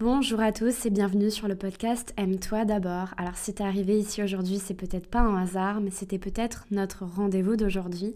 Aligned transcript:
Bonjour 0.00 0.40
à 0.40 0.50
tous 0.50 0.86
et 0.86 0.90
bienvenue 0.90 1.30
sur 1.30 1.46
le 1.46 1.54
podcast 1.54 2.14
Aime-toi 2.16 2.64
d'abord. 2.64 3.08
Alors 3.18 3.36
si 3.36 3.52
t'es 3.52 3.62
arrivé 3.62 3.98
ici 3.98 4.22
aujourd'hui, 4.22 4.58
c'est 4.58 4.72
peut-être 4.72 5.08
pas 5.08 5.20
un 5.20 5.36
hasard, 5.42 5.82
mais 5.82 5.90
c'était 5.90 6.18
peut-être 6.18 6.64
notre 6.70 7.04
rendez-vous 7.04 7.54
d'aujourd'hui. 7.56 8.14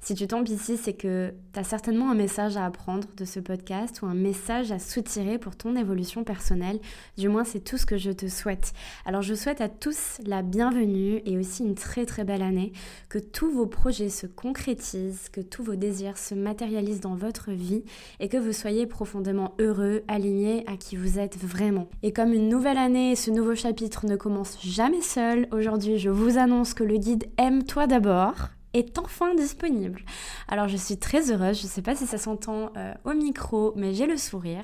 Si 0.00 0.14
tu 0.14 0.26
tombes 0.26 0.48
ici, 0.48 0.78
c'est 0.78 0.94
que 0.94 1.34
tu 1.52 1.60
as 1.60 1.64
certainement 1.64 2.10
un 2.10 2.14
message 2.14 2.56
à 2.56 2.64
apprendre 2.64 3.06
de 3.18 3.26
ce 3.26 3.38
podcast 3.38 4.00
ou 4.00 4.06
un 4.06 4.14
message 4.14 4.72
à 4.72 4.78
soutirer 4.78 5.36
pour 5.36 5.56
ton 5.56 5.76
évolution 5.76 6.24
personnelle. 6.24 6.80
Du 7.18 7.28
moins, 7.28 7.44
c'est 7.44 7.60
tout 7.60 7.76
ce 7.76 7.84
que 7.84 7.98
je 7.98 8.12
te 8.12 8.28
souhaite. 8.28 8.72
Alors 9.04 9.20
je 9.20 9.34
souhaite 9.34 9.60
à 9.60 9.68
tous 9.68 10.20
la 10.24 10.40
bienvenue 10.40 11.20
et 11.26 11.36
aussi 11.36 11.64
une 11.64 11.74
très 11.74 12.06
très 12.06 12.24
belle 12.24 12.42
année, 12.42 12.72
que 13.10 13.18
tous 13.18 13.50
vos 13.50 13.66
projets 13.66 14.08
se 14.08 14.26
concrétisent, 14.26 15.28
que 15.30 15.42
tous 15.42 15.62
vos 15.62 15.76
désirs 15.76 16.16
se 16.16 16.34
matérialisent 16.34 17.00
dans 17.00 17.14
votre 17.14 17.50
vie 17.50 17.84
et 18.20 18.28
que 18.28 18.38
vous 18.38 18.54
soyez 18.54 18.86
profondément 18.86 19.54
heureux, 19.58 20.02
alignés 20.08 20.64
à 20.66 20.78
qui 20.78 20.96
vous 20.96 21.18
êtes 21.18 21.25
vraiment. 21.34 21.88
Et 22.02 22.12
comme 22.12 22.32
une 22.32 22.48
nouvelle 22.48 22.78
année 22.78 23.12
et 23.12 23.16
ce 23.16 23.30
nouveau 23.30 23.54
chapitre 23.54 24.06
ne 24.06 24.16
commence 24.16 24.58
jamais 24.62 25.02
seul, 25.02 25.48
aujourd'hui 25.50 25.98
je 25.98 26.10
vous 26.10 26.38
annonce 26.38 26.74
que 26.74 26.84
le 26.84 26.98
guide 26.98 27.24
Aime-toi 27.38 27.86
d'abord 27.86 28.50
est 28.74 28.98
enfin 28.98 29.34
disponible. 29.34 30.02
Alors 30.48 30.68
je 30.68 30.76
suis 30.76 30.98
très 30.98 31.30
heureuse, 31.30 31.60
je 31.60 31.66
sais 31.66 31.82
pas 31.82 31.96
si 31.96 32.06
ça 32.06 32.18
s'entend 32.18 32.70
euh, 32.76 32.92
au 33.04 33.14
micro, 33.14 33.72
mais 33.76 33.94
j'ai 33.94 34.06
le 34.06 34.16
sourire. 34.16 34.62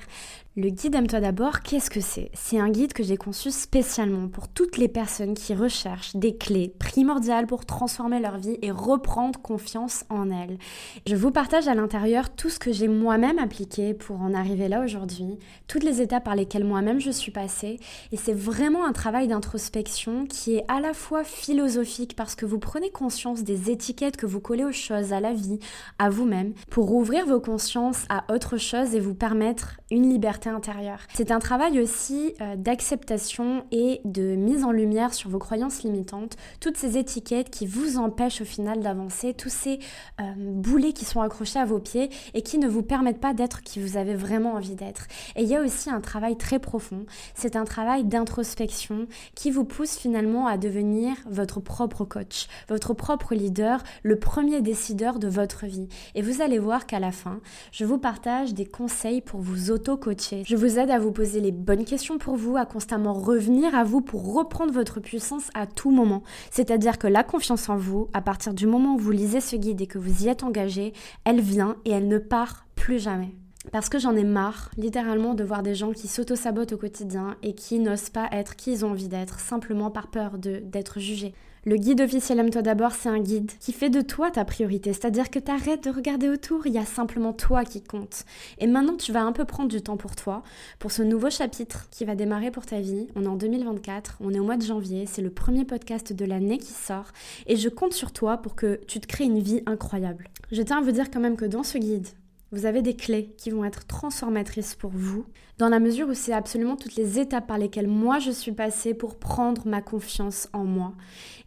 Le 0.55 0.69
guide 0.69 0.93
Aime-toi 0.93 1.19
d'abord, 1.19 1.61
qu'est-ce 1.61 1.89
que 1.89 1.99
c'est? 1.99 2.29
C'est 2.35 2.59
un 2.59 2.69
guide 2.69 2.93
que 2.93 3.01
j'ai 3.01 3.17
conçu 3.17 3.49
spécialement 3.49 4.27
pour 4.27 4.47
toutes 4.47 4.77
les 4.77 4.87
personnes 4.87 5.33
qui 5.33 5.55
recherchent 5.55 6.15
des 6.15 6.37
clés 6.37 6.71
primordiales 6.77 7.47
pour 7.47 7.65
transformer 7.65 8.19
leur 8.19 8.37
vie 8.37 8.59
et 8.61 8.69
reprendre 8.69 9.41
confiance 9.41 10.05
en 10.09 10.29
elles. 10.29 10.59
Je 11.07 11.15
vous 11.15 11.31
partage 11.31 11.67
à 11.67 11.73
l'intérieur 11.73 12.29
tout 12.29 12.51
ce 12.51 12.59
que 12.59 12.71
j'ai 12.71 12.87
moi-même 12.87 13.39
appliqué 13.39 13.95
pour 13.95 14.21
en 14.21 14.35
arriver 14.35 14.67
là 14.67 14.83
aujourd'hui, 14.83 15.39
toutes 15.67 15.83
les 15.83 16.01
étapes 16.01 16.25
par 16.25 16.35
lesquelles 16.35 16.65
moi-même 16.65 17.01
je 17.01 17.09
suis 17.09 17.31
passée, 17.31 17.79
et 18.11 18.17
c'est 18.17 18.37
vraiment 18.37 18.85
un 18.85 18.93
travail 18.93 19.27
d'introspection 19.27 20.27
qui 20.27 20.57
est 20.57 20.65
à 20.67 20.79
la 20.79 20.93
fois 20.93 21.23
philosophique 21.23 22.15
parce 22.15 22.35
que 22.35 22.45
vous 22.45 22.59
prenez 22.59 22.91
conscience 22.91 23.41
des 23.41 23.71
étiquettes 23.71 24.17
que 24.17 24.27
vous 24.27 24.39
collez 24.39 24.65
aux 24.65 24.71
choses, 24.71 25.13
à 25.13 25.19
la 25.19 25.33
vie, 25.33 25.57
à 25.97 26.11
vous-même, 26.11 26.53
pour 26.69 26.93
ouvrir 26.93 27.25
vos 27.25 27.39
consciences 27.39 28.05
à 28.09 28.31
autre 28.31 28.57
chose 28.57 28.93
et 28.93 28.99
vous 28.99 29.15
permettre 29.15 29.79
une 29.89 30.07
liberté 30.07 30.42
intérieure. 30.49 30.99
C'est 31.13 31.31
un 31.31 31.39
travail 31.39 31.79
aussi 31.79 32.33
euh, 32.41 32.55
d'acceptation 32.55 33.65
et 33.71 34.01
de 34.05 34.35
mise 34.35 34.63
en 34.63 34.71
lumière 34.71 35.13
sur 35.13 35.29
vos 35.29 35.39
croyances 35.39 35.83
limitantes, 35.83 36.35
toutes 36.59 36.77
ces 36.77 36.97
étiquettes 36.97 37.49
qui 37.49 37.65
vous 37.65 37.97
empêchent 37.97 38.41
au 38.41 38.45
final 38.45 38.81
d'avancer, 38.81 39.33
tous 39.33 39.49
ces 39.49 39.79
euh, 40.19 40.23
boulets 40.37 40.93
qui 40.93 41.05
sont 41.05 41.21
accrochés 41.21 41.59
à 41.59 41.65
vos 41.65 41.79
pieds 41.79 42.09
et 42.33 42.41
qui 42.41 42.57
ne 42.57 42.67
vous 42.67 42.83
permettent 42.83 43.19
pas 43.19 43.33
d'être 43.33 43.61
qui 43.61 43.79
vous 43.79 43.97
avez 43.97 44.15
vraiment 44.15 44.53
envie 44.53 44.75
d'être. 44.75 45.07
Et 45.35 45.43
il 45.43 45.47
y 45.47 45.55
a 45.55 45.61
aussi 45.61 45.89
un 45.89 46.01
travail 46.01 46.37
très 46.37 46.59
profond, 46.59 47.05
c'est 47.35 47.55
un 47.55 47.65
travail 47.65 48.03
d'introspection 48.03 49.07
qui 49.35 49.51
vous 49.51 49.65
pousse 49.65 49.97
finalement 49.97 50.47
à 50.47 50.57
devenir 50.57 51.15
votre 51.29 51.59
propre 51.59 52.05
coach, 52.05 52.47
votre 52.69 52.93
propre 52.93 53.35
leader, 53.35 53.83
le 54.03 54.17
premier 54.17 54.61
décideur 54.61 55.19
de 55.19 55.27
votre 55.27 55.65
vie. 55.65 55.87
Et 56.15 56.21
vous 56.21 56.41
allez 56.41 56.59
voir 56.59 56.85
qu'à 56.85 56.99
la 56.99 57.11
fin, 57.11 57.39
je 57.71 57.85
vous 57.85 57.97
partage 57.97 58.53
des 58.53 58.65
conseils 58.65 59.21
pour 59.21 59.39
vous 59.39 59.71
auto-coacher 59.71 60.32
je 60.45 60.55
vous 60.55 60.79
aide 60.79 60.89
à 60.89 60.99
vous 60.99 61.11
poser 61.11 61.39
les 61.39 61.51
bonnes 61.51 61.85
questions 61.85 62.17
pour 62.17 62.35
vous, 62.35 62.57
à 62.57 62.65
constamment 62.65 63.13
revenir 63.13 63.75
à 63.75 63.83
vous 63.83 64.01
pour 64.01 64.33
reprendre 64.33 64.73
votre 64.73 64.99
puissance 64.99 65.49
à 65.53 65.67
tout 65.67 65.91
moment. 65.91 66.23
C'est-à-dire 66.51 66.97
que 66.97 67.07
la 67.07 67.23
confiance 67.23 67.69
en 67.69 67.77
vous, 67.77 68.09
à 68.13 68.21
partir 68.21 68.53
du 68.53 68.65
moment 68.65 68.95
où 68.95 68.97
vous 68.97 69.11
lisez 69.11 69.41
ce 69.41 69.55
guide 69.55 69.81
et 69.81 69.87
que 69.87 69.99
vous 69.99 70.23
y 70.23 70.29
êtes 70.29 70.43
engagé, 70.43 70.93
elle 71.25 71.41
vient 71.41 71.77
et 71.85 71.91
elle 71.91 72.07
ne 72.07 72.17
part 72.17 72.65
plus 72.75 72.99
jamais. 72.99 73.35
Parce 73.71 73.87
que 73.89 73.99
j'en 73.99 74.15
ai 74.15 74.23
marre, 74.23 74.71
littéralement, 74.77 75.35
de 75.35 75.43
voir 75.43 75.63
des 75.63 75.75
gens 75.75 75.91
qui 75.91 76.07
s'auto-sabotent 76.07 76.73
au 76.73 76.77
quotidien 76.77 77.37
et 77.43 77.55
qui 77.55 77.79
n'osent 77.79 78.09
pas 78.09 78.27
être 78.31 78.55
qui 78.55 78.73
ils 78.73 78.85
ont 78.85 78.91
envie 78.91 79.07
d'être, 79.07 79.39
simplement 79.39 79.89
par 79.89 80.07
peur 80.07 80.37
d'être 80.37 80.99
jugés. 80.99 81.33
Le 81.65 81.77
guide 81.77 82.01
officiel 82.01 82.39
Aime-toi 82.39 82.61
d'abord, 82.61 82.91
c'est 82.91 83.07
un 83.07 83.21
guide 83.21 83.49
qui 83.61 83.71
fait 83.71 83.89
de 83.89 84.01
toi 84.01 84.29
ta 84.29 84.43
priorité, 84.43 84.91
c'est-à-dire 84.91 85.29
que 85.29 85.39
tu 85.39 85.49
arrêtes 85.49 85.85
de 85.85 85.89
regarder 85.89 86.27
autour, 86.27 86.67
il 86.67 86.73
y 86.73 86.77
a 86.77 86.83
simplement 86.83 87.31
toi 87.31 87.63
qui 87.63 87.81
compte. 87.81 88.25
Et 88.57 88.67
maintenant, 88.67 88.97
tu 88.97 89.13
vas 89.13 89.21
un 89.21 89.31
peu 89.31 89.45
prendre 89.45 89.69
du 89.69 89.81
temps 89.81 89.95
pour 89.95 90.17
toi, 90.17 90.43
pour 90.77 90.91
ce 90.91 91.03
nouveau 91.03 91.29
chapitre 91.29 91.87
qui 91.89 92.03
va 92.03 92.15
démarrer 92.15 92.51
pour 92.51 92.65
ta 92.65 92.81
vie. 92.81 93.07
On 93.15 93.23
est 93.23 93.27
en 93.27 93.37
2024, 93.37 94.17
on 94.19 94.33
est 94.33 94.39
au 94.39 94.43
mois 94.43 94.57
de 94.57 94.65
janvier, 94.65 95.05
c'est 95.05 95.21
le 95.21 95.29
premier 95.29 95.63
podcast 95.63 96.11
de 96.11 96.25
l'année 96.25 96.57
qui 96.57 96.73
sort, 96.73 97.13
et 97.47 97.55
je 97.55 97.69
compte 97.69 97.93
sur 97.93 98.11
toi 98.11 98.35
pour 98.35 98.55
que 98.55 98.81
tu 98.85 98.99
te 98.99 99.07
crées 99.07 99.23
une 99.23 99.39
vie 99.39 99.63
incroyable. 99.65 100.29
Je 100.51 100.61
tiens 100.63 100.79
à 100.79 100.81
vous 100.81 100.91
dire 100.91 101.09
quand 101.11 101.21
même 101.21 101.37
que 101.37 101.45
dans 101.45 101.63
ce 101.63 101.77
guide, 101.77 102.09
vous 102.53 102.67
avez 102.67 102.83
des 102.83 102.95
clés 102.95 103.33
qui 103.35 103.49
vont 103.49 103.65
être 103.65 103.87
transformatrices 103.87 104.75
pour 104.75 104.91
vous, 104.93 105.25
dans 105.57 105.69
la 105.69 105.79
mesure 105.79 106.07
où 106.07 106.13
c'est 106.13 106.33
absolument 106.33 106.75
toutes 106.75 106.95
les 106.95 107.19
étapes 107.19 107.47
par 107.47 107.57
lesquelles 107.57 107.87
moi 107.87 108.19
je 108.19 108.29
suis 108.29 108.51
passée 108.51 108.93
pour 108.93 109.17
prendre 109.17 109.67
ma 109.67 109.81
confiance 109.81 110.47
en 110.53 110.63
moi, 110.63 110.93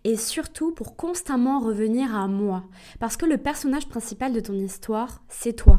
et 0.02 0.16
surtout 0.16 0.72
pour 0.72 0.96
constamment 0.96 1.60
revenir 1.60 2.14
à 2.14 2.26
moi, 2.26 2.64
parce 2.98 3.16
que 3.16 3.24
le 3.24 3.38
personnage 3.38 3.88
principal 3.88 4.32
de 4.32 4.40
ton 4.40 4.54
histoire, 4.54 5.22
c'est 5.28 5.52
toi. 5.54 5.78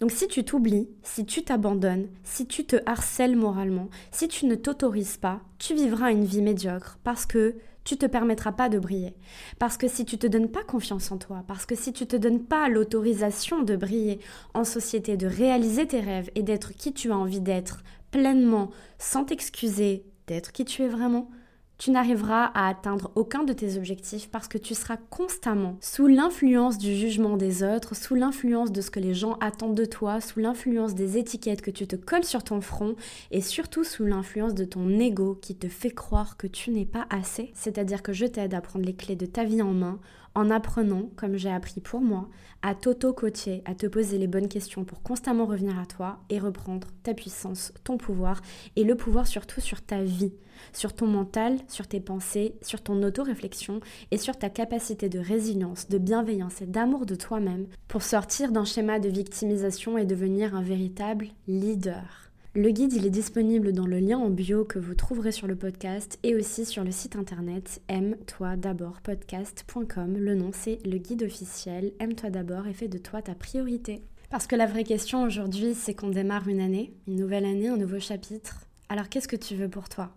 Donc 0.00 0.10
si 0.10 0.28
tu 0.28 0.44
t'oublies, 0.44 0.90
si 1.02 1.24
tu 1.24 1.42
t'abandonnes, 1.42 2.08
si 2.22 2.46
tu 2.46 2.66
te 2.66 2.76
harcèles 2.84 3.36
moralement, 3.36 3.88
si 4.10 4.28
tu 4.28 4.44
ne 4.44 4.54
t'autorises 4.56 5.16
pas, 5.16 5.40
tu 5.58 5.74
vivras 5.74 6.12
une 6.12 6.24
vie 6.24 6.42
médiocre, 6.42 6.98
parce 7.02 7.24
que 7.24 7.56
tu 7.86 7.96
te 7.96 8.04
permettras 8.04 8.52
pas 8.52 8.68
de 8.68 8.78
briller. 8.78 9.14
Parce 9.58 9.76
que 9.76 9.88
si 9.88 10.04
tu 10.04 10.18
te 10.18 10.26
donnes 10.26 10.50
pas 10.50 10.64
confiance 10.64 11.10
en 11.12 11.18
toi, 11.18 11.44
parce 11.46 11.64
que 11.64 11.76
si 11.76 11.92
tu 11.92 12.06
te 12.06 12.16
donnes 12.16 12.44
pas 12.44 12.68
l'autorisation 12.68 13.62
de 13.62 13.76
briller 13.76 14.18
en 14.54 14.64
société, 14.64 15.16
de 15.16 15.28
réaliser 15.28 15.86
tes 15.86 16.00
rêves 16.00 16.30
et 16.34 16.42
d'être 16.42 16.74
qui 16.74 16.92
tu 16.92 17.12
as 17.12 17.16
envie 17.16 17.40
d'être 17.40 17.84
pleinement, 18.10 18.70
sans 18.98 19.24
t'excuser 19.24 20.04
d'être 20.26 20.50
qui 20.52 20.64
tu 20.64 20.82
es 20.82 20.88
vraiment, 20.88 21.30
tu 21.78 21.90
n'arriveras 21.90 22.46
à 22.54 22.68
atteindre 22.68 23.10
aucun 23.14 23.44
de 23.44 23.52
tes 23.52 23.76
objectifs 23.76 24.30
parce 24.30 24.48
que 24.48 24.58
tu 24.58 24.74
seras 24.74 24.96
constamment 24.96 25.76
sous 25.80 26.06
l'influence 26.06 26.78
du 26.78 26.94
jugement 26.94 27.36
des 27.36 27.62
autres, 27.62 27.94
sous 27.94 28.14
l'influence 28.14 28.72
de 28.72 28.80
ce 28.80 28.90
que 28.90 29.00
les 29.00 29.14
gens 29.14 29.34
attendent 29.40 29.74
de 29.74 29.84
toi, 29.84 30.20
sous 30.20 30.40
l'influence 30.40 30.94
des 30.94 31.18
étiquettes 31.18 31.62
que 31.62 31.70
tu 31.70 31.86
te 31.86 31.96
colles 31.96 32.24
sur 32.24 32.44
ton 32.44 32.60
front 32.60 32.96
et 33.30 33.40
surtout 33.40 33.84
sous 33.84 34.04
l'influence 34.04 34.54
de 34.54 34.64
ton 34.64 34.98
ego 34.98 35.38
qui 35.40 35.54
te 35.54 35.68
fait 35.68 35.90
croire 35.90 36.36
que 36.36 36.46
tu 36.46 36.70
n'es 36.70 36.86
pas 36.86 37.06
assez. 37.10 37.50
C'est-à-dire 37.54 38.02
que 38.02 38.12
je 38.12 38.26
t'aide 38.26 38.54
à 38.54 38.60
prendre 38.60 38.84
les 38.86 38.94
clés 38.94 39.16
de 39.16 39.26
ta 39.26 39.44
vie 39.44 39.62
en 39.62 39.72
main 39.72 39.98
en 40.36 40.50
apprenant, 40.50 41.08
comme 41.16 41.36
j'ai 41.36 41.50
appris 41.50 41.80
pour 41.80 42.02
moi, 42.02 42.28
à 42.60 42.74
t'auto-coacher, 42.74 43.62
à 43.64 43.74
te 43.74 43.86
poser 43.86 44.18
les 44.18 44.26
bonnes 44.26 44.48
questions 44.48 44.84
pour 44.84 45.02
constamment 45.02 45.46
revenir 45.46 45.78
à 45.78 45.86
toi 45.86 46.18
et 46.28 46.38
reprendre 46.38 46.88
ta 47.02 47.14
puissance, 47.14 47.72
ton 47.84 47.96
pouvoir 47.96 48.42
et 48.76 48.84
le 48.84 48.94
pouvoir 48.96 49.26
surtout 49.26 49.62
sur 49.62 49.80
ta 49.80 50.02
vie, 50.02 50.34
sur 50.74 50.92
ton 50.92 51.06
mental, 51.06 51.56
sur 51.68 51.88
tes 51.88 52.00
pensées, 52.00 52.54
sur 52.60 52.82
ton 52.82 53.02
auto-réflexion 53.02 53.80
et 54.10 54.18
sur 54.18 54.38
ta 54.38 54.50
capacité 54.50 55.08
de 55.08 55.18
résilience, 55.18 55.88
de 55.88 55.96
bienveillance 55.96 56.60
et 56.60 56.66
d'amour 56.66 57.06
de 57.06 57.14
toi-même 57.14 57.66
pour 57.88 58.02
sortir 58.02 58.52
d'un 58.52 58.66
schéma 58.66 58.98
de 58.98 59.08
victimisation 59.08 59.96
et 59.96 60.04
devenir 60.04 60.54
un 60.54 60.62
véritable 60.62 61.28
leader. 61.48 62.25
Le 62.56 62.70
guide, 62.70 62.94
il 62.94 63.04
est 63.04 63.10
disponible 63.10 63.72
dans 63.72 63.86
le 63.86 63.98
lien 63.98 64.16
en 64.16 64.30
bio 64.30 64.64
que 64.64 64.78
vous 64.78 64.94
trouverez 64.94 65.30
sur 65.30 65.46
le 65.46 65.56
podcast 65.56 66.18
et 66.22 66.34
aussi 66.34 66.64
sur 66.64 66.84
le 66.84 66.90
site 66.90 67.14
internet 67.14 67.82
aime-toi 67.88 68.56
d'abord 68.56 69.02
podcast.com. 69.02 70.16
Le 70.16 70.34
nom, 70.34 70.52
c'est 70.54 70.78
le 70.86 70.96
guide 70.96 71.24
officiel 71.24 71.92
Aime-toi 72.00 72.30
d'abord 72.30 72.66
et 72.66 72.72
fais 72.72 72.88
de 72.88 72.96
toi 72.96 73.20
ta 73.20 73.34
priorité. 73.34 74.00
Parce 74.30 74.46
que 74.46 74.56
la 74.56 74.64
vraie 74.64 74.84
question 74.84 75.22
aujourd'hui, 75.22 75.74
c'est 75.74 75.92
qu'on 75.92 76.08
démarre 76.08 76.48
une 76.48 76.60
année, 76.60 76.94
une 77.06 77.16
nouvelle 77.16 77.44
année, 77.44 77.68
un 77.68 77.76
nouveau 77.76 78.00
chapitre. 78.00 78.64
Alors 78.88 79.10
qu'est-ce 79.10 79.28
que 79.28 79.36
tu 79.36 79.54
veux 79.54 79.68
pour 79.68 79.90
toi? 79.90 80.16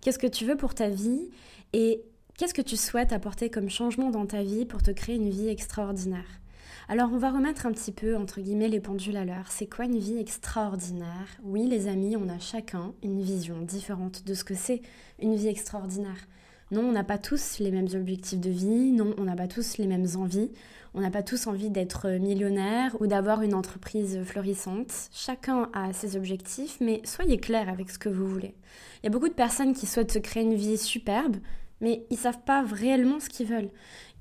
Qu'est-ce 0.00 0.18
que 0.18 0.26
tu 0.26 0.46
veux 0.46 0.56
pour 0.56 0.72
ta 0.72 0.88
vie? 0.88 1.28
Et 1.74 2.00
qu'est-ce 2.38 2.54
que 2.54 2.62
tu 2.62 2.78
souhaites 2.78 3.12
apporter 3.12 3.50
comme 3.50 3.68
changement 3.68 4.08
dans 4.08 4.24
ta 4.24 4.42
vie 4.42 4.64
pour 4.64 4.82
te 4.82 4.90
créer 4.90 5.16
une 5.16 5.28
vie 5.28 5.48
extraordinaire? 5.48 6.40
Alors 6.88 7.10
on 7.12 7.18
va 7.18 7.30
remettre 7.30 7.66
un 7.66 7.72
petit 7.72 7.92
peu 7.92 8.16
entre 8.16 8.40
guillemets 8.40 8.68
les 8.68 8.80
pendules 8.80 9.16
à 9.16 9.24
l'heure. 9.24 9.46
C'est 9.50 9.66
quoi 9.66 9.86
une 9.86 9.98
vie 9.98 10.18
extraordinaire? 10.18 11.28
Oui 11.42 11.66
les 11.66 11.88
amis, 11.88 12.16
on 12.16 12.28
a 12.28 12.38
chacun 12.38 12.92
une 13.02 13.22
vision 13.22 13.62
différente 13.62 14.24
de 14.26 14.34
ce 14.34 14.44
que 14.44 14.54
c'est 14.54 14.82
une 15.20 15.34
vie 15.34 15.48
extraordinaire. 15.48 16.28
Non, 16.70 16.82
on 16.82 16.92
n'a 16.92 17.04
pas 17.04 17.18
tous 17.18 17.58
les 17.60 17.70
mêmes 17.70 17.88
objectifs 17.94 18.40
de 18.40 18.50
vie, 18.50 18.90
non, 18.90 19.14
on 19.18 19.24
n'a 19.24 19.36
pas 19.36 19.48
tous 19.48 19.78
les 19.78 19.86
mêmes 19.86 20.06
envies, 20.16 20.50
on 20.94 21.00
n'a 21.00 21.10
pas 21.10 21.22
tous 21.22 21.46
envie 21.46 21.70
d'être 21.70 22.08
millionnaire 22.18 22.96
ou 23.00 23.06
d'avoir 23.06 23.42
une 23.42 23.54
entreprise 23.54 24.22
florissante. 24.24 24.92
Chacun 25.12 25.68
a 25.72 25.92
ses 25.92 26.16
objectifs, 26.16 26.78
mais 26.80 27.00
soyez 27.04 27.38
clair 27.38 27.68
avec 27.68 27.90
ce 27.90 27.98
que 27.98 28.08
vous 28.08 28.26
voulez. 28.26 28.54
Il 29.02 29.06
y 29.06 29.08
a 29.08 29.10
beaucoup 29.10 29.28
de 29.28 29.34
personnes 29.34 29.74
qui 29.74 29.86
souhaitent 29.86 30.12
se 30.12 30.18
créer 30.18 30.42
une 30.42 30.54
vie 30.54 30.78
superbe, 30.78 31.36
mais 31.84 32.06
ils 32.08 32.16
savent 32.16 32.40
pas 32.46 32.62
réellement 32.62 33.20
ce 33.20 33.28
qu'ils 33.28 33.46
veulent. 33.46 33.68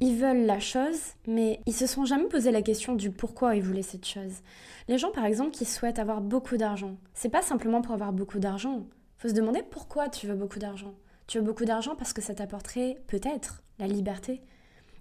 Ils 0.01 0.18
veulent 0.18 0.45
la 0.45 0.60
chose, 0.60 1.00
mais 1.25 1.62
ils 1.65 1.74
se 1.74 1.88
sont 1.88 2.04
jamais 2.04 2.27
posé 2.27 2.51
la 2.51 2.62
question 2.62 2.94
du 2.94 3.10
pourquoi 3.10 3.56
ils 3.56 3.63
voulaient 3.63 3.81
cette 3.81 4.06
chose. 4.06 4.42
Les 4.89 4.98
gens, 4.98 5.12
par 5.12 5.24
exemple, 5.24 5.51
qui 5.51 5.63
souhaitent 5.63 5.98
avoir 5.98 6.19
beaucoup 6.19 6.57
d'argent, 6.57 6.98
c'est 7.13 7.30
pas 7.30 7.42
simplement 7.42 7.81
pour 7.81 7.94
avoir 7.94 8.12
beaucoup 8.12 8.39
d'argent. 8.39 8.86
Faut 9.18 9.30
se 9.30 9.33
demander 9.33 9.62
pourquoi 9.63 10.10
tu 10.10 10.27
veux 10.27 10.36
beaucoup 10.36 10.60
d'argent. 10.60 10.94
Tu 11.25 11.38
veux 11.38 11.44
beaucoup 11.45 11.63
d'argent 11.63 11.95
parce 11.95 12.12
que 12.12 12.21
ça 12.21 12.36
t'apporterait 12.36 13.01
peut-être 13.07 13.63
la 13.80 13.88
liberté. 13.88 14.42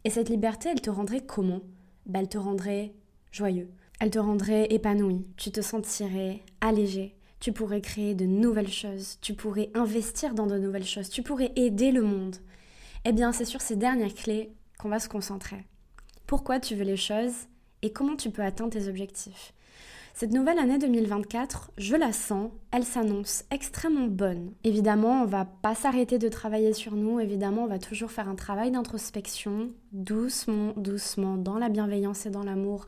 Et 0.04 0.10
cette 0.10 0.28
liberté, 0.28 0.68
elle 0.70 0.80
te 0.80 0.90
rendrait 0.90 1.26
comment? 1.26 1.62
Bah, 2.06 2.20
Elle 2.20 2.28
te 2.28 2.38
rendrait 2.38 2.94
joyeux. 3.32 3.70
Elle 3.98 4.10
te 4.10 4.20
rendrait 4.20 4.68
épanoui. 4.70 5.26
Tu 5.36 5.50
te 5.50 5.62
sentirais 5.62 6.42
allégé 6.60 7.16
tu 7.42 7.50
pourrais 7.50 7.80
créer 7.80 8.14
de 8.14 8.24
nouvelles 8.24 8.70
choses, 8.70 9.18
tu 9.20 9.34
pourrais 9.34 9.68
investir 9.74 10.32
dans 10.32 10.46
de 10.46 10.58
nouvelles 10.58 10.86
choses, 10.86 11.08
tu 11.08 11.24
pourrais 11.24 11.50
aider 11.56 11.90
le 11.90 12.02
monde. 12.02 12.36
Eh 13.04 13.10
bien, 13.10 13.32
c'est 13.32 13.44
sur 13.44 13.60
ces 13.60 13.74
dernières 13.74 14.14
clés 14.14 14.52
qu'on 14.78 14.88
va 14.88 15.00
se 15.00 15.08
concentrer. 15.08 15.66
Pourquoi 16.28 16.60
tu 16.60 16.76
veux 16.76 16.84
les 16.84 16.96
choses 16.96 17.32
et 17.82 17.90
comment 17.90 18.14
tu 18.14 18.30
peux 18.30 18.44
atteindre 18.44 18.70
tes 18.70 18.86
objectifs. 18.86 19.54
Cette 20.14 20.30
nouvelle 20.30 20.60
année 20.60 20.78
2024, 20.78 21.72
je 21.78 21.96
la 21.96 22.12
sens, 22.12 22.52
elle 22.70 22.84
s'annonce 22.84 23.42
extrêmement 23.50 24.06
bonne. 24.06 24.52
Évidemment, 24.62 25.22
on 25.22 25.26
va 25.26 25.44
pas 25.44 25.74
s'arrêter 25.74 26.18
de 26.18 26.28
travailler 26.28 26.72
sur 26.72 26.94
nous, 26.94 27.18
évidemment, 27.18 27.64
on 27.64 27.68
va 27.68 27.80
toujours 27.80 28.12
faire 28.12 28.28
un 28.28 28.36
travail 28.36 28.70
d'introspection, 28.70 29.70
doucement, 29.90 30.74
doucement, 30.76 31.38
dans 31.38 31.58
la 31.58 31.70
bienveillance 31.70 32.24
et 32.24 32.30
dans 32.30 32.44
l'amour, 32.44 32.86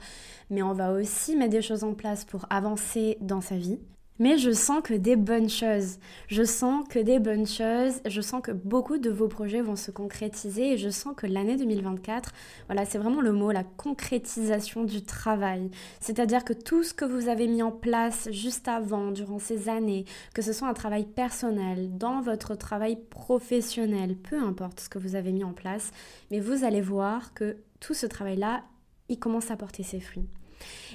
mais 0.49 0.62
on 0.62 0.75
va 0.75 0.93
aussi 0.93 1.35
mettre 1.35 1.50
des 1.50 1.62
choses 1.62 1.83
en 1.83 1.95
place 1.95 2.25
pour 2.25 2.47
avancer 2.50 3.19
dans 3.21 3.41
sa 3.41 3.57
vie. 3.57 3.81
Mais 4.20 4.38
je 4.38 4.52
sens 4.52 4.81
que 4.81 4.94
des 4.94 5.16
bonnes 5.16 5.49
choses. 5.49 5.99
Je 6.28 6.44
sens 6.44 6.87
que 6.88 7.00
des 7.00 7.19
bonnes 7.19 7.49
choses. 7.49 8.00
Je 8.06 8.20
sens 8.20 8.43
que 8.43 8.52
beaucoup 8.52 8.99
de 8.99 9.11
vos 9.11 9.26
projets 9.26 9.61
vont 9.61 9.75
se 9.75 9.90
concrétiser 9.90 10.75
et 10.75 10.78
je 10.78 10.88
sens 10.88 11.14
que 11.16 11.26
l'année 11.26 11.56
2024, 11.56 12.31
voilà, 12.66 12.84
c'est 12.84 12.99
vraiment 12.99 13.20
le 13.20 13.32
mot, 13.32 13.50
la 13.50 13.64
concrétisation 13.64 14.84
du 14.84 15.02
travail. 15.02 15.69
C'est-à-dire 15.99 16.44
que 16.44 16.52
tout 16.52 16.84
ce 16.84 16.94
que 16.94 17.05
vous 17.05 17.28
avez 17.28 17.49
mis 17.49 17.62
en 17.62 17.72
place 17.72 18.28
juste 18.31 18.69
avant, 18.69 19.11
durant 19.11 19.40
ces 19.40 19.69
années, 19.69 20.05
que 20.32 20.43
ce 20.43 20.52
soit 20.52 20.69
un 20.69 20.75
travail 20.75 21.06
personnel, 21.06 21.99
dans 21.99 22.20
votre 22.20 22.55
travail 22.55 22.96
professionnel, 23.11 24.16
peu 24.16 24.40
importe 24.40 24.78
ce 24.78 24.88
que 24.88 24.99
vous 24.99 25.16
avez 25.16 25.32
mis 25.32 25.44
en 25.44 25.52
place, 25.52 25.90
mais 26.31 26.38
vous 26.38 26.62
allez 26.62 26.82
voir 26.82 27.34
que 27.34 27.56
tout 27.81 27.94
ce 27.94 28.06
travail-là, 28.06 28.62
il 29.08 29.19
commence 29.19 29.50
à 29.50 29.56
porter 29.56 29.82
ses 29.82 29.99
fruits. 29.99 30.28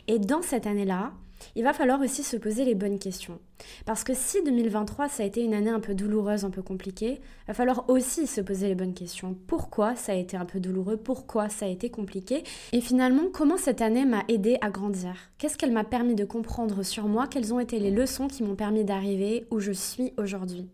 Et 0.07 0.19
dans 0.19 0.41
cette 0.41 0.65
année-là, 0.65 1.11
il 1.55 1.63
va 1.63 1.73
falloir 1.73 1.99
aussi 2.01 2.23
se 2.23 2.37
poser 2.37 2.65
les 2.65 2.75
bonnes 2.75 2.99
questions. 2.99 3.39
Parce 3.85 4.03
que 4.03 4.13
si 4.13 4.41
2023, 4.43 5.09
ça 5.09 5.23
a 5.23 5.25
été 5.25 5.43
une 5.43 5.53
année 5.53 5.69
un 5.69 5.79
peu 5.79 5.93
douloureuse, 5.93 6.45
un 6.45 6.49
peu 6.49 6.61
compliquée, 6.61 7.19
il 7.21 7.47
va 7.47 7.53
falloir 7.53 7.89
aussi 7.89 8.27
se 8.27 8.41
poser 8.41 8.67
les 8.67 8.75
bonnes 8.75 8.93
questions. 8.93 9.35
Pourquoi 9.47 9.95
ça 9.95 10.13
a 10.13 10.15
été 10.15 10.37
un 10.37 10.45
peu 10.45 10.59
douloureux? 10.59 10.97
Pourquoi 10.97 11.49
ça 11.49 11.65
a 11.65 11.69
été 11.69 11.89
compliqué? 11.89 12.43
Et 12.71 12.81
finalement, 12.81 13.25
comment 13.31 13.57
cette 13.57 13.81
année 13.81 14.05
m'a 14.05 14.23
aidé 14.27 14.57
à 14.61 14.69
grandir? 14.69 15.15
Qu'est-ce 15.37 15.57
qu'elle 15.57 15.71
m'a 15.71 15.83
permis 15.83 16.15
de 16.15 16.25
comprendre 16.25 16.83
sur 16.83 17.07
moi? 17.07 17.27
Quelles 17.27 17.53
ont 17.53 17.59
été 17.59 17.79
les 17.79 17.91
leçons 17.91 18.27
qui 18.27 18.43
m'ont 18.43 18.55
permis 18.55 18.83
d'arriver 18.83 19.45
où 19.51 19.59
je 19.59 19.71
suis 19.71 20.13
aujourd'hui? 20.17 20.69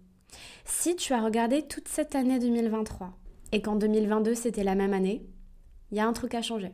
Si 0.65 0.95
tu 0.95 1.13
as 1.13 1.21
regardé 1.21 1.61
toute 1.61 1.87
cette 1.87 2.15
année 2.15 2.39
2023 2.39 3.13
et 3.51 3.61
qu'en 3.61 3.75
2022 3.75 4.35
c'était 4.35 4.63
la 4.63 4.75
même 4.75 4.93
année, 4.93 5.25
il 5.91 5.97
y 5.97 5.99
a 5.99 6.07
un 6.07 6.13
truc 6.13 6.33
à 6.33 6.41
changer. 6.41 6.71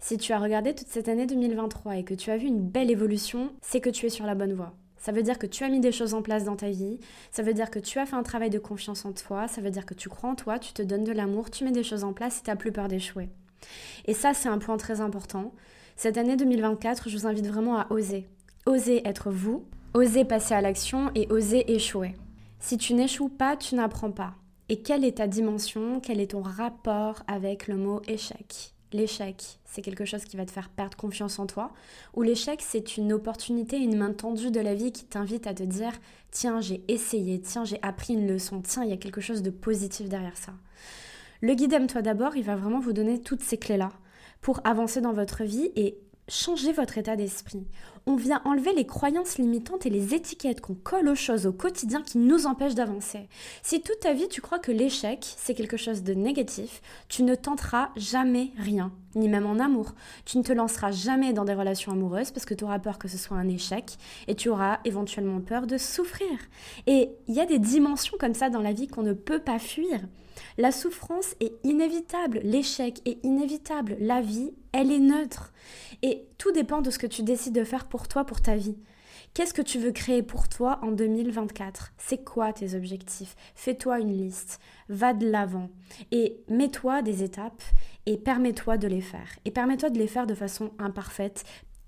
Si 0.00 0.18
tu 0.18 0.32
as 0.32 0.38
regardé 0.38 0.74
toute 0.74 0.88
cette 0.88 1.08
année 1.08 1.26
2023 1.26 1.96
et 1.96 2.04
que 2.04 2.14
tu 2.14 2.30
as 2.30 2.36
vu 2.36 2.46
une 2.46 2.60
belle 2.60 2.90
évolution, 2.90 3.52
c'est 3.62 3.80
que 3.80 3.90
tu 3.90 4.06
es 4.06 4.10
sur 4.10 4.26
la 4.26 4.34
bonne 4.34 4.52
voie. 4.52 4.74
Ça 4.98 5.12
veut 5.12 5.22
dire 5.22 5.38
que 5.38 5.46
tu 5.46 5.64
as 5.64 5.68
mis 5.68 5.80
des 5.80 5.92
choses 5.92 6.14
en 6.14 6.22
place 6.22 6.44
dans 6.44 6.56
ta 6.56 6.70
vie, 6.70 6.98
ça 7.30 7.42
veut 7.42 7.52
dire 7.52 7.70
que 7.70 7.78
tu 7.78 7.98
as 7.98 8.06
fait 8.06 8.16
un 8.16 8.22
travail 8.22 8.48
de 8.48 8.58
confiance 8.58 9.04
en 9.04 9.12
toi, 9.12 9.48
ça 9.48 9.60
veut 9.60 9.70
dire 9.70 9.84
que 9.84 9.92
tu 9.92 10.08
crois 10.08 10.30
en 10.30 10.34
toi, 10.34 10.58
tu 10.58 10.72
te 10.72 10.80
donnes 10.80 11.04
de 11.04 11.12
l'amour, 11.12 11.50
tu 11.50 11.64
mets 11.64 11.72
des 11.72 11.82
choses 11.82 12.04
en 12.04 12.14
place 12.14 12.38
et 12.38 12.42
tu 12.42 12.50
n'as 12.50 12.56
plus 12.56 12.72
peur 12.72 12.88
d'échouer. 12.88 13.28
Et 14.06 14.14
ça, 14.14 14.32
c'est 14.32 14.48
un 14.48 14.58
point 14.58 14.76
très 14.78 15.00
important. 15.00 15.52
Cette 15.96 16.16
année 16.16 16.36
2024, 16.36 17.08
je 17.08 17.18
vous 17.18 17.26
invite 17.26 17.46
vraiment 17.46 17.78
à 17.78 17.86
oser. 17.90 18.26
Oser 18.66 19.06
être 19.06 19.30
vous, 19.30 19.64
oser 19.92 20.24
passer 20.24 20.54
à 20.54 20.60
l'action 20.60 21.10
et 21.14 21.30
oser 21.30 21.72
échouer. 21.72 22.14
Si 22.58 22.78
tu 22.78 22.94
n'échoues 22.94 23.28
pas, 23.28 23.56
tu 23.56 23.74
n'apprends 23.74 24.10
pas. 24.10 24.34
Et 24.68 24.80
quelle 24.80 25.04
est 25.04 25.18
ta 25.18 25.26
dimension, 25.26 26.00
quel 26.00 26.20
est 26.20 26.30
ton 26.30 26.40
rapport 26.40 27.22
avec 27.26 27.68
le 27.68 27.76
mot 27.76 28.00
échec? 28.08 28.73
L'échec, 28.92 29.58
c'est 29.64 29.82
quelque 29.82 30.04
chose 30.04 30.24
qui 30.24 30.36
va 30.36 30.46
te 30.46 30.50
faire 30.50 30.68
perdre 30.68 30.96
confiance 30.96 31.38
en 31.38 31.46
toi, 31.46 31.72
ou 32.14 32.22
l'échec, 32.22 32.60
c'est 32.62 32.96
une 32.96 33.12
opportunité, 33.12 33.78
une 33.78 33.96
main 33.96 34.12
tendue 34.12 34.50
de 34.50 34.60
la 34.60 34.74
vie 34.74 34.92
qui 34.92 35.04
t'invite 35.04 35.46
à 35.46 35.54
te 35.54 35.62
dire, 35.62 35.92
tiens, 36.30 36.60
j'ai 36.60 36.84
essayé, 36.88 37.40
tiens, 37.40 37.64
j'ai 37.64 37.78
appris 37.82 38.14
une 38.14 38.28
leçon, 38.28 38.60
tiens, 38.60 38.84
il 38.84 38.90
y 38.90 38.94
a 38.94 38.98
quelque 38.98 39.20
chose 39.20 39.42
de 39.42 39.50
positif 39.50 40.08
derrière 40.08 40.36
ça. 40.36 40.52
Le 41.40 41.54
guide 41.54 41.72
Aime-toi 41.72 42.02
d'abord, 42.02 42.36
il 42.36 42.44
va 42.44 42.56
vraiment 42.56 42.80
vous 42.80 42.92
donner 42.92 43.20
toutes 43.20 43.42
ces 43.42 43.58
clés-là 43.58 43.92
pour 44.40 44.60
avancer 44.64 45.00
dans 45.00 45.12
votre 45.12 45.42
vie 45.42 45.72
et 45.76 45.98
changer 46.28 46.72
votre 46.72 46.98
état 46.98 47.16
d'esprit. 47.16 47.66
On 48.06 48.16
vient 48.16 48.42
enlever 48.44 48.72
les 48.72 48.86
croyances 48.86 49.38
limitantes 49.38 49.86
et 49.86 49.90
les 49.90 50.14
étiquettes 50.14 50.60
qu'on 50.60 50.74
colle 50.74 51.08
aux 51.08 51.14
choses 51.14 51.46
au 51.46 51.52
quotidien 51.52 52.02
qui 52.02 52.18
nous 52.18 52.46
empêchent 52.46 52.74
d'avancer. 52.74 53.28
Si 53.62 53.80
toute 53.80 54.00
ta 54.00 54.12
vie 54.12 54.28
tu 54.28 54.40
crois 54.40 54.58
que 54.58 54.72
l'échec 54.72 55.24
c'est 55.38 55.54
quelque 55.54 55.76
chose 55.76 56.02
de 56.02 56.14
négatif, 56.14 56.82
tu 57.08 57.22
ne 57.22 57.34
tenteras 57.34 57.90
jamais 57.96 58.50
rien, 58.58 58.92
ni 59.14 59.28
même 59.28 59.46
en 59.46 59.58
amour. 59.58 59.94
Tu 60.24 60.38
ne 60.38 60.42
te 60.42 60.52
lanceras 60.52 60.92
jamais 60.92 61.32
dans 61.32 61.44
des 61.44 61.54
relations 61.54 61.92
amoureuses 61.92 62.30
parce 62.30 62.46
que 62.46 62.54
tu 62.54 62.64
auras 62.64 62.78
peur 62.78 62.98
que 62.98 63.08
ce 63.08 63.18
soit 63.18 63.36
un 63.36 63.48
échec 63.48 63.96
et 64.28 64.34
tu 64.34 64.48
auras 64.48 64.80
éventuellement 64.84 65.40
peur 65.40 65.66
de 65.66 65.78
souffrir. 65.78 66.38
Et 66.86 67.10
il 67.28 67.34
y 67.34 67.40
a 67.40 67.46
des 67.46 67.58
dimensions 67.58 68.16
comme 68.18 68.34
ça 68.34 68.50
dans 68.50 68.62
la 68.62 68.72
vie 68.72 68.88
qu'on 68.88 69.02
ne 69.02 69.12
peut 69.12 69.40
pas 69.40 69.58
fuir. 69.58 70.00
La 70.58 70.72
souffrance 70.72 71.34
est 71.40 71.52
inévitable, 71.64 72.40
l'échec 72.42 73.00
est 73.04 73.24
inévitable, 73.24 73.96
la 74.00 74.20
vie, 74.20 74.52
elle 74.72 74.90
est 74.90 74.98
neutre. 74.98 75.52
Et 76.02 76.26
tout 76.38 76.52
dépend 76.52 76.82
de 76.82 76.90
ce 76.90 76.98
que 76.98 77.06
tu 77.06 77.22
décides 77.22 77.54
de 77.54 77.64
faire 77.64 77.86
pour 77.86 78.08
toi, 78.08 78.24
pour 78.24 78.40
ta 78.40 78.56
vie. 78.56 78.76
Qu'est-ce 79.34 79.54
que 79.54 79.62
tu 79.62 79.80
veux 79.80 79.90
créer 79.90 80.22
pour 80.22 80.48
toi 80.48 80.78
en 80.82 80.92
2024 80.92 81.92
C'est 81.98 82.22
quoi 82.22 82.52
tes 82.52 82.76
objectifs? 82.76 83.34
Fais-toi 83.56 83.98
une 83.98 84.16
liste, 84.16 84.60
va 84.88 85.12
de 85.12 85.28
l'avant 85.28 85.70
et 86.12 86.36
mets-toi 86.48 87.02
des 87.02 87.24
étapes 87.24 87.62
et 88.06 88.16
permets-toi 88.16 88.76
de 88.76 88.86
les 88.86 89.00
faire. 89.00 89.26
Et 89.44 89.50
permets-toi 89.50 89.90
de 89.90 89.98
les 89.98 90.06
faire 90.06 90.28
de 90.28 90.34
façon 90.34 90.70
imparfaite, 90.78 91.42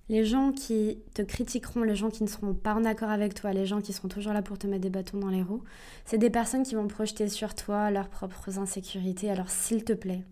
les 0.09 0.25
gens 0.25 0.53
qui 0.53 0.99
te 1.15 1.23
critiqueront, 1.23 1.83
les 1.83 1.97
gens 1.97 2.11
qui 2.11 2.23
ne 2.23 2.29
seront 2.29 2.55
pas 2.55 2.75
en 2.75 2.85
accord 2.85 3.11
avec 3.11 3.35
toi, 3.35 3.53
les 3.53 3.67
gens 3.67 3.81
qui 3.81 3.93
seront 3.93 4.09
toujours 4.09 4.33
là 4.33 4.43
pour 4.43 4.59
te 4.59 4.67
mettre 4.67 4.83
des 4.83 4.91
bâtons 4.91 5.19
dans 5.19 5.29
les 5.29 5.43
roues, 5.43 5.63
c'est 6.05 6.19
des 6.19 6.31
personnes 6.31 6.63
qui 6.63 6.75
vont 6.75 6.87
projeter 6.87 7.29
sur 7.29 7.55
toi 7.55 7.91
leurs 7.91 8.09
propres 8.09 8.59
insécurités. 8.59 9.31
Alors 9.31 9.51
s'il 9.51 9.85
te 9.85 9.93
plaît, 9.93 10.23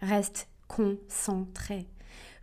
reste 0.00 0.48
concentré. 0.68 1.86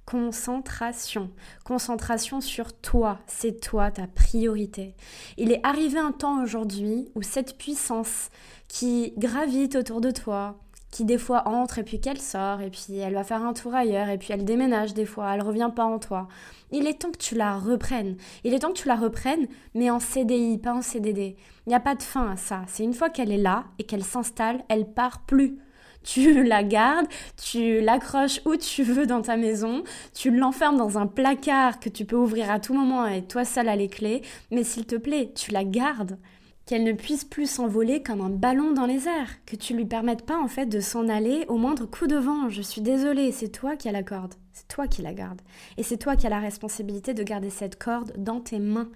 Concentration. 0.05 1.31
Concentration 1.63 2.41
sur 2.41 2.73
toi. 2.73 3.19
C'est 3.25 3.61
toi 3.61 3.89
ta 3.89 4.05
priorité. 4.07 4.95
Il 5.37 5.51
est 5.51 5.65
arrivé 5.65 5.97
un 5.97 6.11
temps 6.11 6.43
aujourd'hui 6.43 7.09
où 7.15 7.21
cette 7.21 7.57
puissance 7.57 8.29
qui 8.67 9.13
gravite 9.17 9.75
autour 9.75 10.01
de 10.01 10.11
toi, 10.11 10.59
qui 10.93 11.05
des 11.05 11.17
fois 11.17 11.47
entre 11.47 11.79
et 11.79 11.83
puis 11.83 11.99
qu'elle 11.99 12.21
sort 12.21 12.61
et 12.61 12.69
puis 12.69 12.99
elle 12.99 13.15
va 13.15 13.23
faire 13.23 13.43
un 13.43 13.53
tour 13.53 13.73
ailleurs 13.73 14.09
et 14.09 14.19
puis 14.19 14.29
elle 14.31 14.45
déménage 14.45 14.93
des 14.93 15.07
fois, 15.07 15.33
elle 15.33 15.41
revient 15.41 15.71
pas 15.75 15.85
en 15.85 15.97
toi. 15.97 16.27
Il 16.71 16.85
est 16.85 17.01
temps 17.01 17.11
que 17.11 17.17
tu 17.17 17.33
la 17.33 17.57
reprennes. 17.57 18.15
Il 18.43 18.53
est 18.53 18.59
temps 18.59 18.71
que 18.71 18.77
tu 18.77 18.87
la 18.87 18.95
reprennes, 18.95 19.47
mais 19.73 19.89
en 19.89 19.99
CDI, 19.99 20.59
pas 20.59 20.73
en 20.73 20.83
CDD. 20.83 21.35
Il 21.65 21.69
n'y 21.69 21.75
a 21.75 21.79
pas 21.79 21.95
de 21.95 22.03
fin 22.03 22.31
à 22.31 22.37
ça. 22.37 22.61
C'est 22.67 22.83
une 22.83 22.93
fois 22.93 23.09
qu'elle 23.09 23.31
est 23.31 23.37
là 23.37 23.65
et 23.79 23.83
qu'elle 23.83 24.03
s'installe, 24.03 24.63
elle 24.69 24.85
part 24.85 25.21
plus. 25.25 25.57
Tu 26.03 26.43
la 26.47 26.63
gardes, 26.63 27.07
tu 27.43 27.81
l'accroches 27.81 28.41
où 28.45 28.55
tu 28.55 28.83
veux 28.83 29.07
dans 29.07 29.23
ta 29.23 29.35
maison, 29.35 29.83
tu 30.13 30.29
l'enfermes 30.29 30.77
dans 30.77 30.99
un 30.99 31.07
placard 31.07 31.79
que 31.79 31.89
tu 31.89 32.05
peux 32.05 32.17
ouvrir 32.17 32.51
à 32.51 32.59
tout 32.59 32.75
moment 32.75 33.07
et 33.07 33.23
toi 33.23 33.45
seul 33.45 33.67
à 33.67 33.75
les 33.75 33.87
clés, 33.87 34.21
mais 34.51 34.63
s'il 34.63 34.85
te 34.85 34.95
plaît, 34.95 35.31
tu 35.33 35.51
la 35.51 35.63
gardes 35.63 36.19
qu'elle 36.65 36.83
ne 36.83 36.93
puisse 36.93 37.25
plus 37.25 37.49
s'envoler 37.49 38.01
comme 38.01 38.21
un 38.21 38.29
ballon 38.29 38.71
dans 38.71 38.85
les 38.85 39.07
airs, 39.07 39.43
que 39.45 39.55
tu 39.55 39.75
lui 39.75 39.85
permettes 39.85 40.25
pas 40.25 40.39
en 40.39 40.47
fait 40.47 40.65
de 40.65 40.79
s'en 40.79 41.09
aller 41.09 41.45
au 41.47 41.57
moindre 41.57 41.85
coup 41.85 42.07
de 42.07 42.15
vent. 42.15 42.49
Je 42.49 42.61
suis 42.61 42.81
désolée, 42.81 43.31
c'est 43.31 43.49
toi 43.49 43.75
qui 43.75 43.89
as 43.89 43.91
la 43.91 44.03
corde, 44.03 44.35
c'est 44.53 44.67
toi 44.67 44.87
qui 44.87 45.01
la 45.01 45.13
garde. 45.13 45.41
Et 45.77 45.83
c'est 45.83 45.97
toi 45.97 46.15
qui 46.15 46.25
as 46.25 46.29
la 46.29 46.39
responsabilité 46.39 47.13
de 47.13 47.23
garder 47.23 47.49
cette 47.49 47.77
corde 47.77 48.13
dans 48.17 48.39
tes 48.39 48.59
mains. 48.59 48.89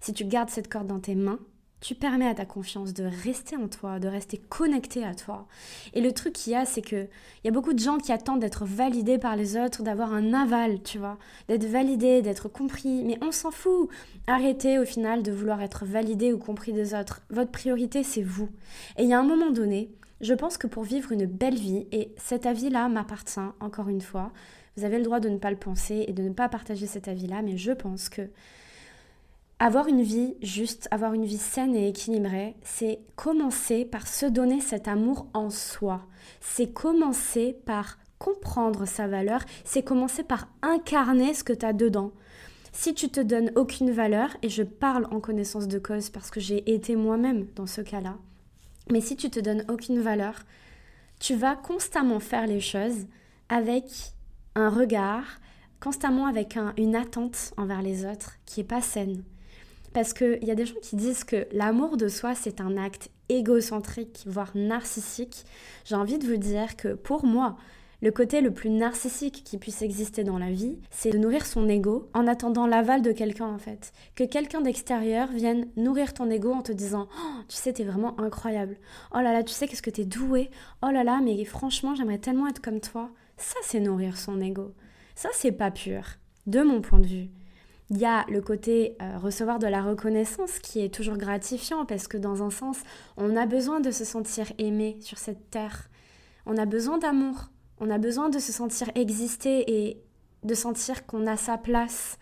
Si 0.00 0.12
tu 0.12 0.24
gardes 0.24 0.50
cette 0.50 0.68
corde 0.68 0.86
dans 0.86 1.00
tes 1.00 1.14
mains, 1.14 1.38
tu 1.84 1.94
permets 1.94 2.26
à 2.26 2.34
ta 2.34 2.46
confiance 2.46 2.94
de 2.94 3.04
rester 3.04 3.58
en 3.58 3.68
toi, 3.68 3.98
de 3.98 4.08
rester 4.08 4.38
connecté 4.38 5.04
à 5.04 5.14
toi. 5.14 5.46
Et 5.92 6.00
le 6.00 6.12
truc 6.12 6.32
qu'il 6.32 6.54
y 6.54 6.56
a, 6.56 6.64
c'est 6.64 6.80
que 6.80 6.96
il 6.96 7.44
y 7.44 7.48
a 7.48 7.50
beaucoup 7.50 7.74
de 7.74 7.78
gens 7.78 7.98
qui 7.98 8.10
attendent 8.10 8.40
d'être 8.40 8.64
validés 8.64 9.18
par 9.18 9.36
les 9.36 9.58
autres, 9.58 9.82
d'avoir 9.82 10.14
un 10.14 10.32
aval, 10.32 10.82
tu 10.82 10.96
vois, 10.96 11.18
d'être 11.46 11.66
validés, 11.66 12.22
d'être 12.22 12.48
compris. 12.48 13.04
Mais 13.04 13.18
on 13.20 13.32
s'en 13.32 13.50
fout. 13.50 13.90
Arrêtez 14.26 14.78
au 14.78 14.86
final 14.86 15.22
de 15.22 15.30
vouloir 15.30 15.60
être 15.60 15.84
validé 15.84 16.32
ou 16.32 16.38
compris 16.38 16.72
des 16.72 16.94
autres. 16.94 17.20
Votre 17.28 17.50
priorité, 17.50 18.02
c'est 18.02 18.22
vous. 18.22 18.48
Et 18.96 19.02
il 19.02 19.10
y 19.10 19.12
a 19.12 19.20
un 19.20 19.22
moment 19.22 19.50
donné, 19.50 19.90
je 20.22 20.32
pense 20.32 20.56
que 20.56 20.66
pour 20.66 20.84
vivre 20.84 21.12
une 21.12 21.26
belle 21.26 21.58
vie, 21.58 21.86
et 21.92 22.14
cet 22.16 22.46
avis-là 22.46 22.88
m'appartient, 22.88 23.40
encore 23.60 23.90
une 23.90 24.00
fois, 24.00 24.32
vous 24.78 24.86
avez 24.86 24.96
le 24.96 25.04
droit 25.04 25.20
de 25.20 25.28
ne 25.28 25.36
pas 25.36 25.50
le 25.50 25.58
penser 25.58 26.06
et 26.08 26.14
de 26.14 26.22
ne 26.22 26.32
pas 26.32 26.48
partager 26.48 26.86
cet 26.86 27.08
avis-là, 27.08 27.42
mais 27.42 27.58
je 27.58 27.72
pense 27.72 28.08
que 28.08 28.22
avoir 29.58 29.86
une 29.86 30.02
vie 30.02 30.34
juste, 30.42 30.88
avoir 30.90 31.14
une 31.14 31.24
vie 31.24 31.38
saine 31.38 31.74
et 31.74 31.88
équilibrée, 31.88 32.56
c'est 32.62 33.00
commencer 33.16 33.84
par 33.84 34.06
se 34.06 34.26
donner 34.26 34.60
cet 34.60 34.88
amour 34.88 35.26
en 35.32 35.50
soi. 35.50 36.06
C'est 36.40 36.72
commencer 36.72 37.56
par 37.64 37.98
comprendre 38.18 38.86
sa 38.86 39.06
valeur, 39.06 39.42
c'est 39.64 39.82
commencer 39.82 40.22
par 40.22 40.48
incarner 40.62 41.34
ce 41.34 41.44
que 41.44 41.52
tu 41.52 41.66
as 41.66 41.72
dedans. 41.72 42.12
Si 42.72 42.94
tu 42.94 43.08
te 43.08 43.20
donnes 43.20 43.52
aucune 43.54 43.92
valeur, 43.92 44.36
et 44.42 44.48
je 44.48 44.62
parle 44.62 45.06
en 45.12 45.20
connaissance 45.20 45.68
de 45.68 45.78
cause 45.78 46.10
parce 46.10 46.30
que 46.30 46.40
j'ai 46.40 46.74
été 46.74 46.96
moi-même 46.96 47.46
dans 47.54 47.66
ce 47.66 47.80
cas-là, 47.80 48.16
mais 48.90 49.00
si 49.00 49.16
tu 49.16 49.30
te 49.30 49.40
donnes 49.40 49.64
aucune 49.68 50.00
valeur, 50.00 50.34
tu 51.20 51.34
vas 51.36 51.54
constamment 51.54 52.20
faire 52.20 52.46
les 52.46 52.60
choses 52.60 53.06
avec 53.48 53.84
un 54.54 54.68
regard, 54.68 55.24
constamment 55.80 56.26
avec 56.26 56.58
une 56.76 56.96
attente 56.96 57.54
envers 57.56 57.82
les 57.82 58.04
autres 58.04 58.32
qui 58.44 58.60
est 58.60 58.64
pas 58.64 58.80
saine. 58.80 59.22
Parce 59.94 60.12
qu'il 60.12 60.42
y 60.42 60.50
a 60.50 60.56
des 60.56 60.66
gens 60.66 60.74
qui 60.82 60.96
disent 60.96 61.22
que 61.22 61.46
l'amour 61.52 61.96
de 61.96 62.08
soi, 62.08 62.34
c'est 62.34 62.60
un 62.60 62.76
acte 62.76 63.10
égocentrique, 63.28 64.24
voire 64.26 64.50
narcissique. 64.56 65.44
J'ai 65.84 65.94
envie 65.94 66.18
de 66.18 66.26
vous 66.26 66.36
dire 66.36 66.76
que 66.76 66.94
pour 66.94 67.24
moi, 67.24 67.56
le 68.02 68.10
côté 68.10 68.40
le 68.40 68.52
plus 68.52 68.70
narcissique 68.70 69.44
qui 69.44 69.56
puisse 69.56 69.82
exister 69.82 70.24
dans 70.24 70.36
la 70.36 70.50
vie, 70.50 70.78
c'est 70.90 71.10
de 71.10 71.16
nourrir 71.16 71.46
son 71.46 71.68
ego 71.68 72.10
en 72.12 72.26
attendant 72.26 72.66
l'aval 72.66 73.02
de 73.02 73.12
quelqu'un 73.12 73.46
en 73.46 73.56
fait. 73.56 73.92
Que 74.16 74.24
quelqu'un 74.24 74.62
d'extérieur 74.62 75.28
vienne 75.28 75.68
nourrir 75.76 76.12
ton 76.12 76.28
ego 76.28 76.52
en 76.52 76.62
te 76.62 76.72
disant 76.72 77.08
oh, 77.16 77.42
tu 77.48 77.56
sais, 77.56 77.72
t'es 77.72 77.84
vraiment 77.84 78.20
incroyable. 78.20 78.76
Oh 79.14 79.20
là 79.20 79.32
là, 79.32 79.44
tu 79.44 79.54
sais 79.54 79.68
qu'est-ce 79.68 79.80
que 79.80 79.90
t'es 79.90 80.04
doué. 80.04 80.50
Oh 80.82 80.90
là 80.90 81.04
là, 81.04 81.20
mais 81.22 81.42
franchement, 81.44 81.94
j'aimerais 81.94 82.18
tellement 82.18 82.48
être 82.48 82.60
comme 82.60 82.80
toi. 82.80 83.10
Ça, 83.36 83.54
c'est 83.62 83.80
nourrir 83.80 84.18
son 84.18 84.40
ego. 84.40 84.74
Ça, 85.14 85.28
c'est 85.32 85.52
pas 85.52 85.70
pur, 85.70 86.04
de 86.48 86.62
mon 86.62 86.80
point 86.80 86.98
de 86.98 87.06
vue. 87.06 87.30
Il 87.90 87.98
y 87.98 88.06
a 88.06 88.24
le 88.28 88.40
côté 88.40 88.96
euh, 89.02 89.18
recevoir 89.18 89.58
de 89.58 89.66
la 89.66 89.82
reconnaissance 89.82 90.58
qui 90.58 90.80
est 90.80 90.92
toujours 90.92 91.18
gratifiant 91.18 91.84
parce 91.84 92.08
que 92.08 92.16
dans 92.16 92.42
un 92.42 92.50
sens, 92.50 92.78
on 93.16 93.36
a 93.36 93.46
besoin 93.46 93.80
de 93.80 93.90
se 93.90 94.04
sentir 94.04 94.50
aimé 94.58 94.96
sur 95.00 95.18
cette 95.18 95.50
terre. 95.50 95.90
On 96.46 96.56
a 96.56 96.64
besoin 96.64 96.98
d'amour. 96.98 97.50
On 97.78 97.90
a 97.90 97.98
besoin 97.98 98.30
de 98.30 98.38
se 98.38 98.52
sentir 98.52 98.90
exister 98.94 99.86
et 99.86 100.02
de 100.44 100.54
sentir 100.54 101.06
qu'on 101.06 101.26
a 101.26 101.36
sa 101.36 101.58
place. 101.58 102.18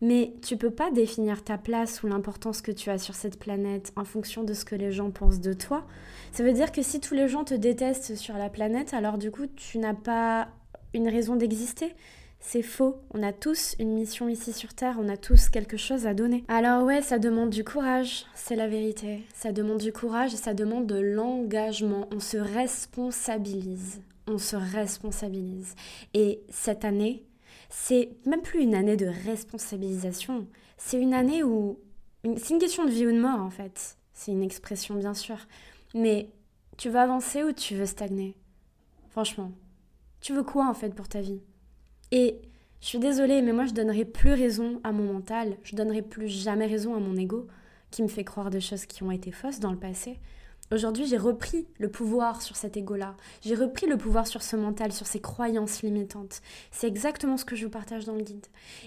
Mais 0.00 0.34
tu 0.42 0.56
peux 0.56 0.70
pas 0.70 0.90
définir 0.90 1.42
ta 1.42 1.56
place 1.56 2.02
ou 2.02 2.08
l'importance 2.08 2.60
que 2.60 2.72
tu 2.72 2.90
as 2.90 2.98
sur 2.98 3.14
cette 3.14 3.38
planète 3.38 3.92
en 3.96 4.04
fonction 4.04 4.42
de 4.44 4.52
ce 4.52 4.64
que 4.64 4.74
les 4.74 4.92
gens 4.92 5.10
pensent 5.10 5.40
de 5.40 5.52
toi. 5.52 5.86
Ça 6.32 6.42
veut 6.42 6.52
dire 6.52 6.72
que 6.72 6.82
si 6.82 7.00
tous 7.00 7.14
les 7.14 7.28
gens 7.28 7.44
te 7.44 7.54
détestent 7.54 8.16
sur 8.16 8.36
la 8.36 8.50
planète, 8.50 8.92
alors 8.92 9.16
du 9.16 9.30
coup, 9.30 9.46
tu 9.46 9.78
n'as 9.78 9.94
pas 9.94 10.48
une 10.92 11.08
raison 11.08 11.36
d'exister. 11.36 11.94
C'est 12.38 12.62
faux. 12.62 13.00
On 13.12 13.22
a 13.22 13.32
tous 13.32 13.74
une 13.78 13.94
mission 13.94 14.28
ici 14.28 14.52
sur 14.52 14.72
Terre, 14.74 14.96
on 15.00 15.08
a 15.08 15.16
tous 15.16 15.48
quelque 15.48 15.76
chose 15.76 16.06
à 16.06 16.14
donner. 16.14 16.44
Alors 16.48 16.84
ouais, 16.84 17.02
ça 17.02 17.18
demande 17.18 17.50
du 17.50 17.64
courage, 17.64 18.26
c'est 18.34 18.56
la 18.56 18.68
vérité. 18.68 19.24
Ça 19.34 19.52
demande 19.52 19.78
du 19.78 19.92
courage 19.92 20.34
et 20.34 20.38
ça 20.38 20.54
demande 20.54 20.86
de 20.86 20.98
l'engagement. 20.98 22.08
On 22.12 22.20
se 22.20 22.36
responsabilise 22.36 24.00
on 24.28 24.38
se 24.38 24.56
responsabilise. 24.56 25.74
Et 26.14 26.42
cette 26.50 26.84
année, 26.84 27.24
c'est 27.70 28.10
même 28.26 28.42
plus 28.42 28.62
une 28.62 28.74
année 28.74 28.96
de 28.96 29.06
responsabilisation, 29.06 30.46
c'est 30.76 31.00
une 31.00 31.14
année 31.14 31.42
où... 31.42 31.78
C'est 32.38 32.54
une 32.54 32.58
question 32.58 32.84
de 32.84 32.90
vie 32.90 33.06
ou 33.06 33.12
de 33.12 33.20
mort 33.20 33.40
en 33.40 33.50
fait. 33.50 33.96
C'est 34.12 34.32
une 34.32 34.42
expression 34.42 34.96
bien 34.96 35.14
sûr. 35.14 35.36
Mais 35.94 36.28
tu 36.76 36.88
veux 36.88 36.98
avancer 36.98 37.44
ou 37.44 37.52
tu 37.52 37.76
veux 37.76 37.86
stagner? 37.86 38.34
Franchement, 39.10 39.52
tu 40.20 40.34
veux 40.34 40.42
quoi 40.42 40.68
en 40.68 40.74
fait 40.74 40.92
pour 40.92 41.08
ta 41.08 41.20
vie? 41.20 41.40
Et 42.12 42.40
je 42.80 42.86
suis 42.86 42.98
désolée, 42.98 43.42
mais 43.42 43.52
moi 43.52 43.66
je 43.66 43.72
donnerai 43.72 44.04
plus 44.04 44.32
raison 44.32 44.80
à 44.84 44.92
mon 44.92 45.12
mental, 45.12 45.56
je 45.62 45.74
donnerai 45.74 46.02
plus 46.02 46.28
jamais 46.28 46.66
raison 46.66 46.94
à 46.94 47.00
mon 47.00 47.16
ego 47.16 47.46
qui 47.90 48.02
me 48.02 48.08
fait 48.08 48.24
croire 48.24 48.50
des 48.50 48.60
choses 48.60 48.86
qui 48.86 49.02
ont 49.02 49.10
été 49.10 49.32
fausses 49.32 49.60
dans 49.60 49.72
le 49.72 49.78
passé. 49.78 50.18
Aujourd'hui, 50.72 51.06
j'ai 51.06 51.16
repris 51.16 51.68
le 51.78 51.88
pouvoir 51.88 52.42
sur 52.42 52.56
cet 52.56 52.76
ego-là. 52.76 53.16
J'ai 53.40 53.54
repris 53.54 53.86
le 53.86 53.96
pouvoir 53.96 54.26
sur 54.26 54.42
ce 54.42 54.56
mental, 54.56 54.90
sur 54.90 55.06
ces 55.06 55.20
croyances 55.20 55.82
limitantes. 55.82 56.42
C'est 56.72 56.88
exactement 56.88 57.36
ce 57.36 57.44
que 57.44 57.54
je 57.54 57.64
vous 57.64 57.70
partage 57.70 58.04
dans 58.04 58.16
le 58.16 58.24
guide. 58.24 58.46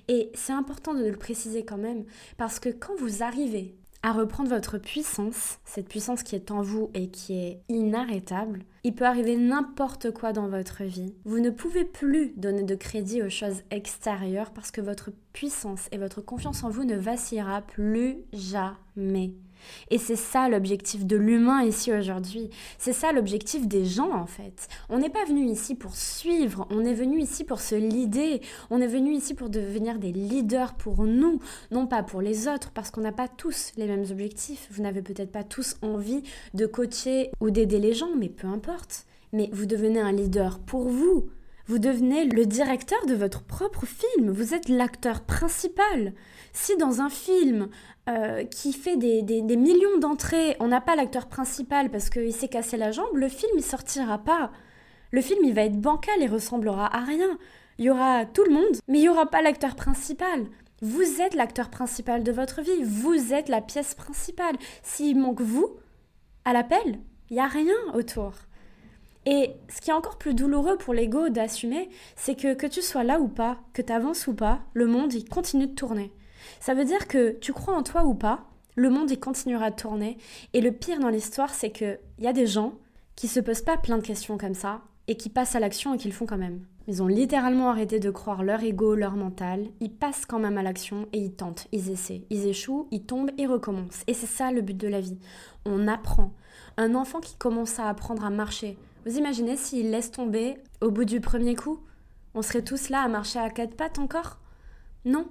Et 0.09 0.29
c'est 0.33 0.51
important 0.51 0.93
de 0.93 1.05
le 1.05 1.15
préciser 1.15 1.63
quand 1.63 1.77
même, 1.77 2.03
parce 2.37 2.59
que 2.59 2.67
quand 2.67 2.95
vous 2.97 3.23
arrivez 3.23 3.78
à 4.01 4.13
reprendre 4.13 4.49
votre 4.49 4.77
puissance, 4.77 5.59
cette 5.65 5.89
puissance 5.89 6.23
qui 6.23 6.35
est 6.35 6.51
en 6.51 6.61
vous 6.61 6.89
et 6.93 7.09
qui 7.09 7.33
est 7.33 7.61
inarrêtable, 7.67 8.63
il 8.83 8.95
peut 8.95 9.05
arriver 9.05 9.35
n'importe 9.35 10.11
quoi 10.11 10.31
dans 10.31 10.47
votre 10.47 10.83
vie. 10.83 11.13
Vous 11.25 11.39
ne 11.39 11.49
pouvez 11.49 11.83
plus 11.83 12.33
donner 12.37 12.63
de 12.63 12.75
crédit 12.75 13.21
aux 13.21 13.29
choses 13.29 13.61
extérieures 13.71 14.51
parce 14.51 14.71
que 14.71 14.81
votre 14.81 15.11
puissance 15.33 15.89
et 15.91 15.97
votre 15.97 16.21
confiance 16.21 16.63
en 16.63 16.69
vous 16.69 16.85
ne 16.85 16.95
vacillera 16.95 17.61
plus 17.61 18.17
jamais. 18.31 19.33
Et 19.89 19.97
c'est 19.97 20.15
ça 20.15 20.49
l'objectif 20.49 21.05
de 21.05 21.15
l'humain 21.15 21.63
ici 21.63 21.93
aujourd'hui. 21.93 22.49
C'est 22.77 22.93
ça 22.93 23.11
l'objectif 23.11 23.67
des 23.67 23.85
gens 23.85 24.13
en 24.13 24.25
fait. 24.25 24.67
On 24.89 24.99
n'est 24.99 25.09
pas 25.09 25.25
venu 25.25 25.45
ici 25.45 25.75
pour 25.75 25.95
suivre, 25.95 26.67
on 26.69 26.85
est 26.85 26.93
venu 26.93 27.19
ici 27.19 27.43
pour 27.43 27.59
se 27.59 27.75
leader, 27.75 28.39
on 28.69 28.81
est 28.81 28.87
venu 28.87 29.13
ici 29.13 29.33
pour 29.33 29.49
devenir 29.49 29.99
des 29.99 30.11
leaders 30.11 30.75
pour 30.75 31.03
nous, 31.03 31.39
non 31.71 31.87
pas 31.87 32.03
pour 32.03 32.21
les 32.21 32.47
autres, 32.47 32.71
parce 32.71 32.91
qu'on 32.91 33.01
n'a 33.01 33.11
pas 33.11 33.27
tous 33.27 33.71
les 33.77 33.87
mêmes 33.87 34.05
objectifs. 34.11 34.67
Vous 34.71 34.81
n'avez 34.81 35.01
peut-être 35.01 35.31
pas 35.31 35.43
tous 35.43 35.75
envie 35.81 36.23
de 36.53 36.65
coacher 36.65 37.31
ou 37.39 37.51
d'aider 37.51 37.79
les 37.79 37.93
gens, 37.93 38.15
mais 38.17 38.29
peu 38.29 38.47
importe. 38.47 39.05
Mais 39.31 39.49
vous 39.53 39.65
devenez 39.65 39.99
un 39.99 40.11
leader 40.11 40.59
pour 40.59 40.89
vous. 40.89 41.29
Vous 41.69 41.77
devenez 41.77 42.25
le 42.25 42.47
directeur 42.47 43.05
de 43.05 43.13
votre 43.13 43.43
propre 43.43 43.85
film, 43.85 44.31
vous 44.31 44.55
êtes 44.55 44.69
l'acteur 44.69 45.21
principal. 45.21 46.15
Si 46.51 46.75
dans 46.77 46.99
un 46.99 47.11
film 47.11 47.69
euh, 48.09 48.43
qui 48.43 48.73
fait 48.73 48.97
des, 48.97 49.21
millions 49.55 49.99
d'entrées, 49.99 50.57
on 50.59 50.69
n'a 50.69 50.81
pas 50.81 50.95
l'acteur 50.95 51.27
principal 51.27 51.91
parce 51.91 52.09
qu'il 52.09 52.33
s'est 52.33 52.47
cassé 52.47 52.75
la 52.75 52.89
jambe, 52.89 53.15
le 53.15 53.29
film 53.29 53.51
il 53.55 53.63
sortira 53.63 54.17
pas. 54.17 54.51
Le 55.11 55.21
film 55.21 55.41
il 55.43 55.53
va 55.53 55.61
être 55.61 55.79
bancal 55.79 56.23
et 56.23 56.25
ressemblera 56.25 56.87
à 56.91 57.01
rien. 57.01 57.37
Il 57.77 57.85
y 57.85 57.91
aura 57.91 58.25
tout 58.25 58.45
le 58.45 58.51
monde, 58.55 58.77
mais 58.87 58.97
il 58.97 59.01
n'y 59.01 59.09
aura 59.09 59.27
pas 59.27 59.43
l'acteur 59.43 59.75
principal. 59.75 60.47
Vous 60.81 61.21
êtes 61.21 61.35
l'acteur 61.35 61.69
principal 61.69 62.23
de 62.23 62.31
votre 62.31 62.63
vie, 62.63 62.83
vous 62.83 63.31
êtes 63.31 63.47
la 63.47 63.61
pièce 63.61 63.93
principale. 63.93 64.55
S'il 64.81 65.19
manque 65.19 65.41
vous, 65.41 65.77
à 66.45 66.53
l'appel, 66.53 66.97
il 67.29 67.35
n'y 67.35 67.39
a 67.39 67.47
rien 67.47 67.77
autour. 67.93 68.33
Et 69.31 69.51
ce 69.69 69.79
qui 69.79 69.91
est 69.91 69.93
encore 69.93 70.17
plus 70.17 70.33
douloureux 70.33 70.75
pour 70.75 70.95
l'ego 70.95 71.29
d'assumer, 71.29 71.89
c'est 72.15 72.33
que 72.33 72.55
que 72.55 72.65
tu 72.65 72.81
sois 72.81 73.03
là 73.03 73.19
ou 73.19 73.27
pas, 73.27 73.59
que 73.73 73.83
tu 73.83 73.93
avances 73.93 74.25
ou 74.25 74.33
pas, 74.33 74.61
le 74.73 74.87
monde, 74.87 75.13
il 75.13 75.29
continue 75.29 75.67
de 75.67 75.75
tourner. 75.75 76.11
Ça 76.59 76.73
veut 76.73 76.83
dire 76.83 77.07
que 77.07 77.37
tu 77.39 77.53
crois 77.53 77.75
en 77.75 77.83
toi 77.83 78.05
ou 78.05 78.15
pas, 78.15 78.45
le 78.75 78.89
monde, 78.89 79.11
il 79.11 79.19
continuera 79.19 79.69
de 79.69 79.75
tourner. 79.75 80.17
Et 80.53 80.61
le 80.61 80.71
pire 80.71 80.99
dans 80.99 81.09
l'histoire, 81.09 81.53
c'est 81.53 81.69
qu'il 81.69 81.99
y 82.17 82.25
a 82.25 82.33
des 82.33 82.47
gens 82.47 82.73
qui 83.15 83.27
se 83.27 83.39
posent 83.39 83.61
pas 83.61 83.77
plein 83.77 83.99
de 83.99 84.03
questions 84.07 84.39
comme 84.39 84.55
ça 84.55 84.81
et 85.07 85.15
qui 85.15 85.29
passent 85.29 85.55
à 85.55 85.59
l'action 85.59 85.93
et 85.93 85.99
qui 85.99 86.07
le 86.07 86.13
font 86.13 86.25
quand 86.25 86.37
même. 86.37 86.65
Ils 86.87 87.03
ont 87.03 87.07
littéralement 87.07 87.69
arrêté 87.69 87.99
de 87.99 88.09
croire 88.09 88.41
leur 88.41 88.63
ego, 88.63 88.95
leur 88.95 89.15
mental. 89.15 89.67
Ils 89.79 89.93
passent 89.93 90.25
quand 90.25 90.39
même 90.39 90.57
à 90.57 90.63
l'action 90.63 91.07
et 91.13 91.19
ils 91.19 91.33
tentent, 91.33 91.67
ils 91.71 91.91
essaient. 91.91 92.23
Ils 92.31 92.47
échouent, 92.47 92.87
ils 92.89 93.03
tombent 93.03 93.29
et 93.37 93.45
recommencent. 93.45 94.03
Et 94.07 94.15
c'est 94.15 94.25
ça 94.25 94.51
le 94.51 94.61
but 94.61 94.75
de 94.75 94.87
la 94.87 95.01
vie. 95.01 95.19
On 95.67 95.87
apprend. 95.87 96.33
Un 96.77 96.95
enfant 96.95 97.19
qui 97.19 97.35
commence 97.35 97.77
à 97.77 97.89
apprendre 97.89 98.25
à 98.25 98.31
marcher, 98.31 98.75
vous 99.09 99.17
imaginez 99.17 99.57
s'il 99.57 99.89
laisse 99.89 100.11
tomber 100.11 100.59
au 100.81 100.91
bout 100.91 101.03
du 101.03 101.19
premier 101.19 101.55
coup 101.55 101.79
On 102.35 102.43
serait 102.43 102.61
tous 102.61 102.89
là 102.89 103.01
à 103.01 103.07
marcher 103.07 103.39
à 103.39 103.49
quatre 103.49 103.75
pattes 103.75 103.97
encore? 103.97 104.37
Non. 105.03 105.27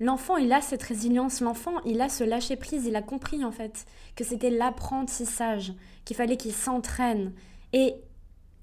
L'enfant, 0.00 0.36
il 0.36 0.52
a 0.52 0.60
cette 0.60 0.82
résilience, 0.82 1.40
l'enfant, 1.40 1.74
il 1.84 2.00
a 2.00 2.08
ce 2.08 2.24
lâcher-prise, 2.24 2.86
il 2.86 2.96
a 2.96 3.02
compris 3.02 3.44
en 3.44 3.52
fait 3.52 3.86
que 4.16 4.24
c'était 4.24 4.50
l'apprentissage, 4.50 5.74
qu'il 6.04 6.16
fallait 6.16 6.36
qu'il 6.36 6.52
s'entraîne. 6.52 7.32
Et 7.72 7.94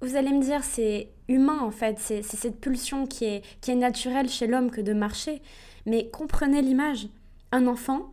vous 0.01 0.17
allez 0.17 0.33
me 0.33 0.41
dire, 0.41 0.65
c'est 0.65 1.11
humain 1.29 1.59
en 1.61 1.71
fait, 1.71 1.97
c'est 1.99 2.21
cette 2.21 2.59
pulsion 2.59 3.07
qui 3.07 3.23
est, 3.23 3.73
naturelle 3.73 4.27
chez 4.27 4.47
l'homme 4.47 4.69
que 4.69 4.81
de 4.81 4.91
marcher. 4.91 5.41
Mais 5.85 6.09
comprenez 6.09 6.61
l'image. 6.61 7.07
Un 7.53 7.67
enfant, 7.67 8.11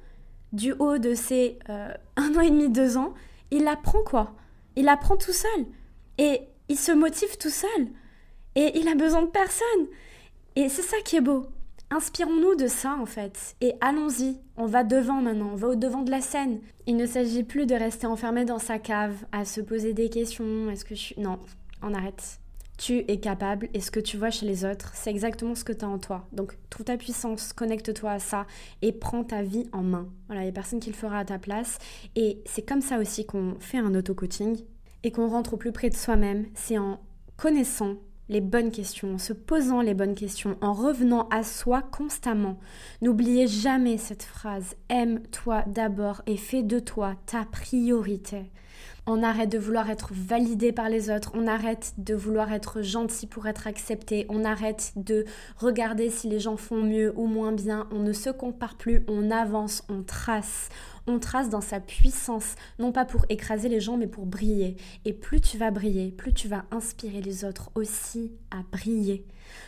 du 0.53 0.73
haut 0.79 0.99
de 0.99 1.15
ses 1.15 1.59
euh, 1.69 1.93
un 2.17 2.33
an 2.37 2.41
et 2.43 2.51
demi, 2.51 2.69
deux 2.69 2.97
ans, 2.97 3.13
il 3.51 3.67
apprend 3.67 4.05
quoi? 4.05 4.37
Il 4.77 4.89
apprend 4.89 5.17
tout 5.17 5.33
seul. 5.33 5.67
Et 6.19 6.41
il 6.69 6.79
se 6.79 6.93
motive 6.93 7.37
tout 7.39 7.51
seul. 7.51 7.89
Et 8.55 8.79
il 8.79 8.89
a 8.89 8.95
besoin 8.95 9.23
de 9.23 9.31
personne. 9.31 9.89
Et 10.57 10.69
c'est 10.69 10.83
ça 10.83 10.97
qui 11.05 11.17
est 11.17 11.21
beau. 11.21 11.47
Inspirons-nous 11.91 12.57
de 12.57 12.67
ça 12.67 12.97
en 13.01 13.07
fait. 13.07 13.57
Et 13.61 13.75
allons-y. 13.81 14.39
On 14.57 14.67
va 14.67 14.85
devant 14.85 15.21
maintenant. 15.21 15.51
On 15.53 15.57
va 15.57 15.69
au 15.69 15.75
devant 15.75 16.03
de 16.03 16.11
la 16.11 16.21
scène. 16.21 16.61
Il 16.87 16.97
ne 16.97 17.07
s'agit 17.07 17.45
plus 17.45 17.67
de 17.67 17.75
rester 17.75 18.07
enfermé 18.07 18.45
dans 18.45 18.59
sa 18.59 18.79
cave, 18.79 19.17
à 19.33 19.45
se 19.45 19.61
poser 19.61 19.93
des 19.93 20.09
questions. 20.09 20.71
Est-ce 20.71 20.85
que 20.85 20.95
je 20.95 21.01
suis. 21.01 21.21
Non, 21.21 21.39
on 21.83 21.95
arrête. 21.95 22.41
Tu 22.77 23.05
es 23.07 23.21
capable 23.21 23.69
et 23.73 23.81
ce 23.81 23.93
que 23.93 24.01
tu 24.01 24.17
vois 24.17 24.31
chez 24.31 24.47
les 24.47 24.65
autres, 24.65 24.91
c'est 24.95 25.11
exactement 25.11 25.55
ce 25.55 25.63
que 25.63 25.73
tu 25.73 25.85
as 25.85 25.89
en 25.89 25.99
toi. 25.99 26.27
Donc 26.33 26.57
trouve 26.71 26.85
ta 26.85 26.97
puissance, 26.97 27.53
connecte-toi 27.53 28.11
à 28.11 28.19
ça 28.19 28.47
et 28.83 28.91
prends 28.91 29.23
ta 29.23 29.43
vie 29.43 29.69
en 29.73 29.83
main. 29.83 30.09
Voilà, 30.27 30.43
il 30.43 30.47
n'y 30.47 30.51
a 30.51 30.53
personne 30.53 30.81
qui 30.81 30.91
le 30.91 30.97
fera 30.97 31.21
à 31.21 31.25
ta 31.25 31.39
place. 31.39 31.79
Et 32.17 32.43
c'est 32.47 32.63
comme 32.63 32.81
ça 32.81 32.99
aussi 32.99 33.27
qu'on 33.27 33.55
fait 33.61 33.79
un 33.79 33.95
auto-coaching 33.95 34.65
et 35.05 35.13
qu'on 35.13 35.29
rentre 35.29 35.55
au 35.55 35.57
plus 35.57 35.71
près 35.71 35.91
de 35.91 35.95
soi-même, 35.95 36.47
c'est 36.55 36.79
en 36.79 36.99
connaissant 37.37 37.97
les 38.31 38.41
bonnes 38.41 38.71
questions, 38.71 39.15
en 39.15 39.19
se 39.19 39.35
posant 39.35 39.83
les 39.83 39.93
bonnes 39.93 40.15
questions, 40.15 40.57
en 40.63 40.73
revenant 40.73 41.29
à 41.29 41.43
soi 41.43 41.83
constamment. 41.83 42.59
N'oubliez 43.03 43.47
jamais 43.47 43.99
cette 43.99 44.23
phrase 44.23 44.77
Aime-toi 44.89 45.63
d'abord 45.67 46.23
et 46.27 46.39
fais 46.39 46.63
de 46.63 46.79
toi 46.79 47.17
ta 47.27 47.45
priorité. 47.45 48.51
On 49.07 49.23
arrête 49.23 49.53
de 49.53 49.59
vouloir 49.59 49.91
être 49.91 50.13
validé 50.13 50.73
par 50.73 50.89
les 50.89 51.11
autres, 51.11 51.33
on 51.35 51.47
arrête 51.47 51.93
de 51.99 52.15
vouloir 52.15 52.51
être 52.55 52.81
gentil 52.81 53.27
pour 53.27 53.47
être 53.47 53.67
accepté, 53.67 54.25
on 54.31 54.47
arrête 54.47 54.95
de 54.97 55.27
regarder 55.59 56.09
si 56.09 56.27
les 56.27 56.41
gens 56.41 56.57
font 56.57 56.83
mieux 56.83 57.13
ou 57.15 57.27
moins 57.27 57.53
bien, 57.53 57.87
on 57.93 57.99
ne 57.99 58.15
se 58.15 58.31
compare 58.31 58.77
plus, 58.77 59.05
on 59.07 59.31
avance, 59.31 59.85
on 59.91 60.03
trace, 60.03 60.71
On 61.07 61.19
trace 61.19 61.51
dans 61.51 61.61
sa 61.61 61.81
puissance, 61.81 62.55
non 62.79 62.91
pas 62.93 63.05
pour 63.05 63.27
écraser 63.29 63.69
les 63.69 63.81
gens, 63.81 63.97
mais 63.97 64.07
pour 64.07 64.25
briller. 64.25 64.77
Et 65.05 65.13
plus 65.13 65.41
tu 65.41 65.59
vas 65.59 65.71
briller, 65.71 66.11
plus 66.11 66.33
tu 66.33 66.49
vas 66.49 66.65
inspirer 66.71 67.21
les 67.21 67.45
autres 67.45 67.71
aussi 67.75 68.33
à 68.51 68.63
briller. 68.73 69.27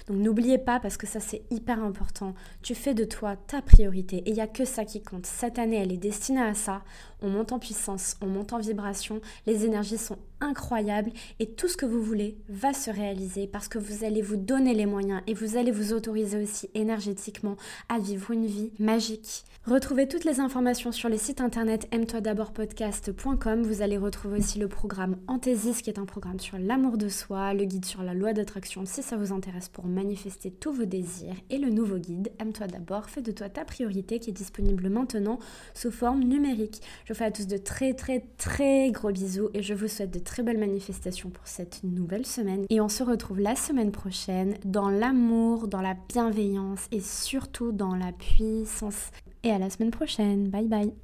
Donc 0.09 0.19
n'oubliez 0.19 0.59
pas, 0.59 0.81
parce 0.81 0.97
que 0.97 1.07
ça 1.07 1.21
c'est 1.21 1.43
hyper 1.51 1.83
important, 1.83 2.35
tu 2.63 2.75
fais 2.75 2.95
de 2.95 3.05
toi 3.05 3.37
ta 3.37 3.61
priorité 3.61 4.19
et 4.19 4.31
il 4.31 4.35
n'y 4.35 4.41
a 4.41 4.47
que 4.47 4.65
ça 4.65 4.85
qui 4.85 5.03
compte. 5.03 5.27
Cette 5.27 5.59
année, 5.59 5.77
elle 5.77 5.93
est 5.93 5.99
destinée 5.99 6.43
à 6.43 6.55
ça. 6.55 6.83
On 7.23 7.29
monte 7.29 7.53
en 7.53 7.59
puissance, 7.59 8.17
on 8.21 8.27
monte 8.27 8.53
en 8.53 8.59
vibration, 8.59 9.21
les 9.47 9.65
énergies 9.65 9.99
sont 9.99 10.19
incroyables 10.41 11.13
et 11.41 11.47
tout 11.47 11.69
ce 11.69 11.77
que 11.77 11.87
vous 11.87 12.03
voulez 12.03 12.37
va 12.49 12.73
se 12.75 12.91
réaliser 12.91 13.47
parce 13.47 13.69
que 13.69 13.79
vous 13.79 14.05
allez 14.05 14.23
vous 14.23 14.37
donner 14.37 14.75
les 14.75 14.87
moyens 14.87 15.23
et 15.27 15.35
vous 15.35 15.57
allez 15.57 15.71
vous 15.71 15.93
autoriser 15.93 16.43
aussi 16.43 16.69
énergétiquement 16.75 17.57
à 17.89 17.99
vivre 17.99 18.31
une 18.31 18.47
vie 18.47 18.71
magique. 18.79 19.45
Retrouvez 19.67 20.07
toutes 20.07 20.25
les 20.25 20.39
informations 20.39 20.93
sur 20.93 21.09
le 21.09 21.17
site 21.17 21.41
internet 21.41 21.89
aime-toi 21.91 22.21
d'abord 22.21 22.53
podcast.com. 22.53 23.63
Vous 23.63 23.83
allez 23.83 23.97
retrouver 23.97 24.39
aussi 24.39 24.61
le 24.61 24.69
programme 24.69 25.17
Anthésis 25.27 25.83
qui 25.83 25.91
est 25.91 25.99
un 25.99 26.05
programme 26.05 26.39
sur 26.39 26.57
l'amour 26.59 26.99
de 26.99 27.09
soi, 27.09 27.53
le 27.53 27.65
guide 27.65 27.85
sur 27.85 28.05
la 28.05 28.15
loi 28.15 28.33
d'attraction 28.33 28.85
si 28.87 29.03
ça 29.03 29.17
vous 29.17 29.33
intéresse 29.33 29.69
pour 29.69 29.87
manifester 29.87 30.53
tous 30.53 30.73
vos 30.73 30.85
désirs 30.85 31.35
et 31.51 31.59
le 31.59 31.71
nouveau 31.71 31.97
guide 31.97 32.31
Aime-toi 32.39 32.69
d'abord, 32.69 33.11
fais 33.11 33.23
de 33.23 33.33
toi 33.33 33.49
ta 33.49 33.65
priorité 33.65 34.21
qui 34.21 34.31
est 34.31 34.35
disponible 34.35 34.89
maintenant 34.89 35.41
sous 35.75 35.91
forme 35.91 36.23
numérique. 36.23 36.81
Je 37.07 37.13
vous 37.13 37.19
fais 37.19 37.27
à 37.27 37.31
tous 37.31 37.47
de 37.47 37.57
très 37.57 37.95
très 37.95 38.25
très 38.37 38.91
gros 38.91 39.13
bisous 39.13 39.49
et 39.55 39.63
je 39.63 39.75
vous 39.75 39.87
souhaite 39.87 40.13
de 40.13 40.19
très 40.19 40.43
belles 40.43 40.59
manifestations 40.59 41.31
pour 41.31 41.47
cette 41.47 41.85
nouvelle 41.85 42.27
semaine. 42.27 42.65
Et 42.69 42.81
on 42.81 42.89
se 42.89 43.05
retrouve 43.05 43.39
la 43.39 43.55
semaine 43.55 43.93
prochaine 43.93 44.57
dans 44.65 44.89
l'amour, 44.89 45.69
dans 45.69 45.83
la 45.83 45.95
bienveillance 46.09 46.89
et 46.91 46.99
surtout 46.99 47.71
dans 47.71 47.95
la 47.95 48.11
puissance. 48.11 49.13
Et 49.45 49.53
à 49.53 49.59
la 49.59 49.71
semaine 49.71 49.93
prochaine. 49.93 50.49
Bye 50.49 50.67
bye. 50.67 50.93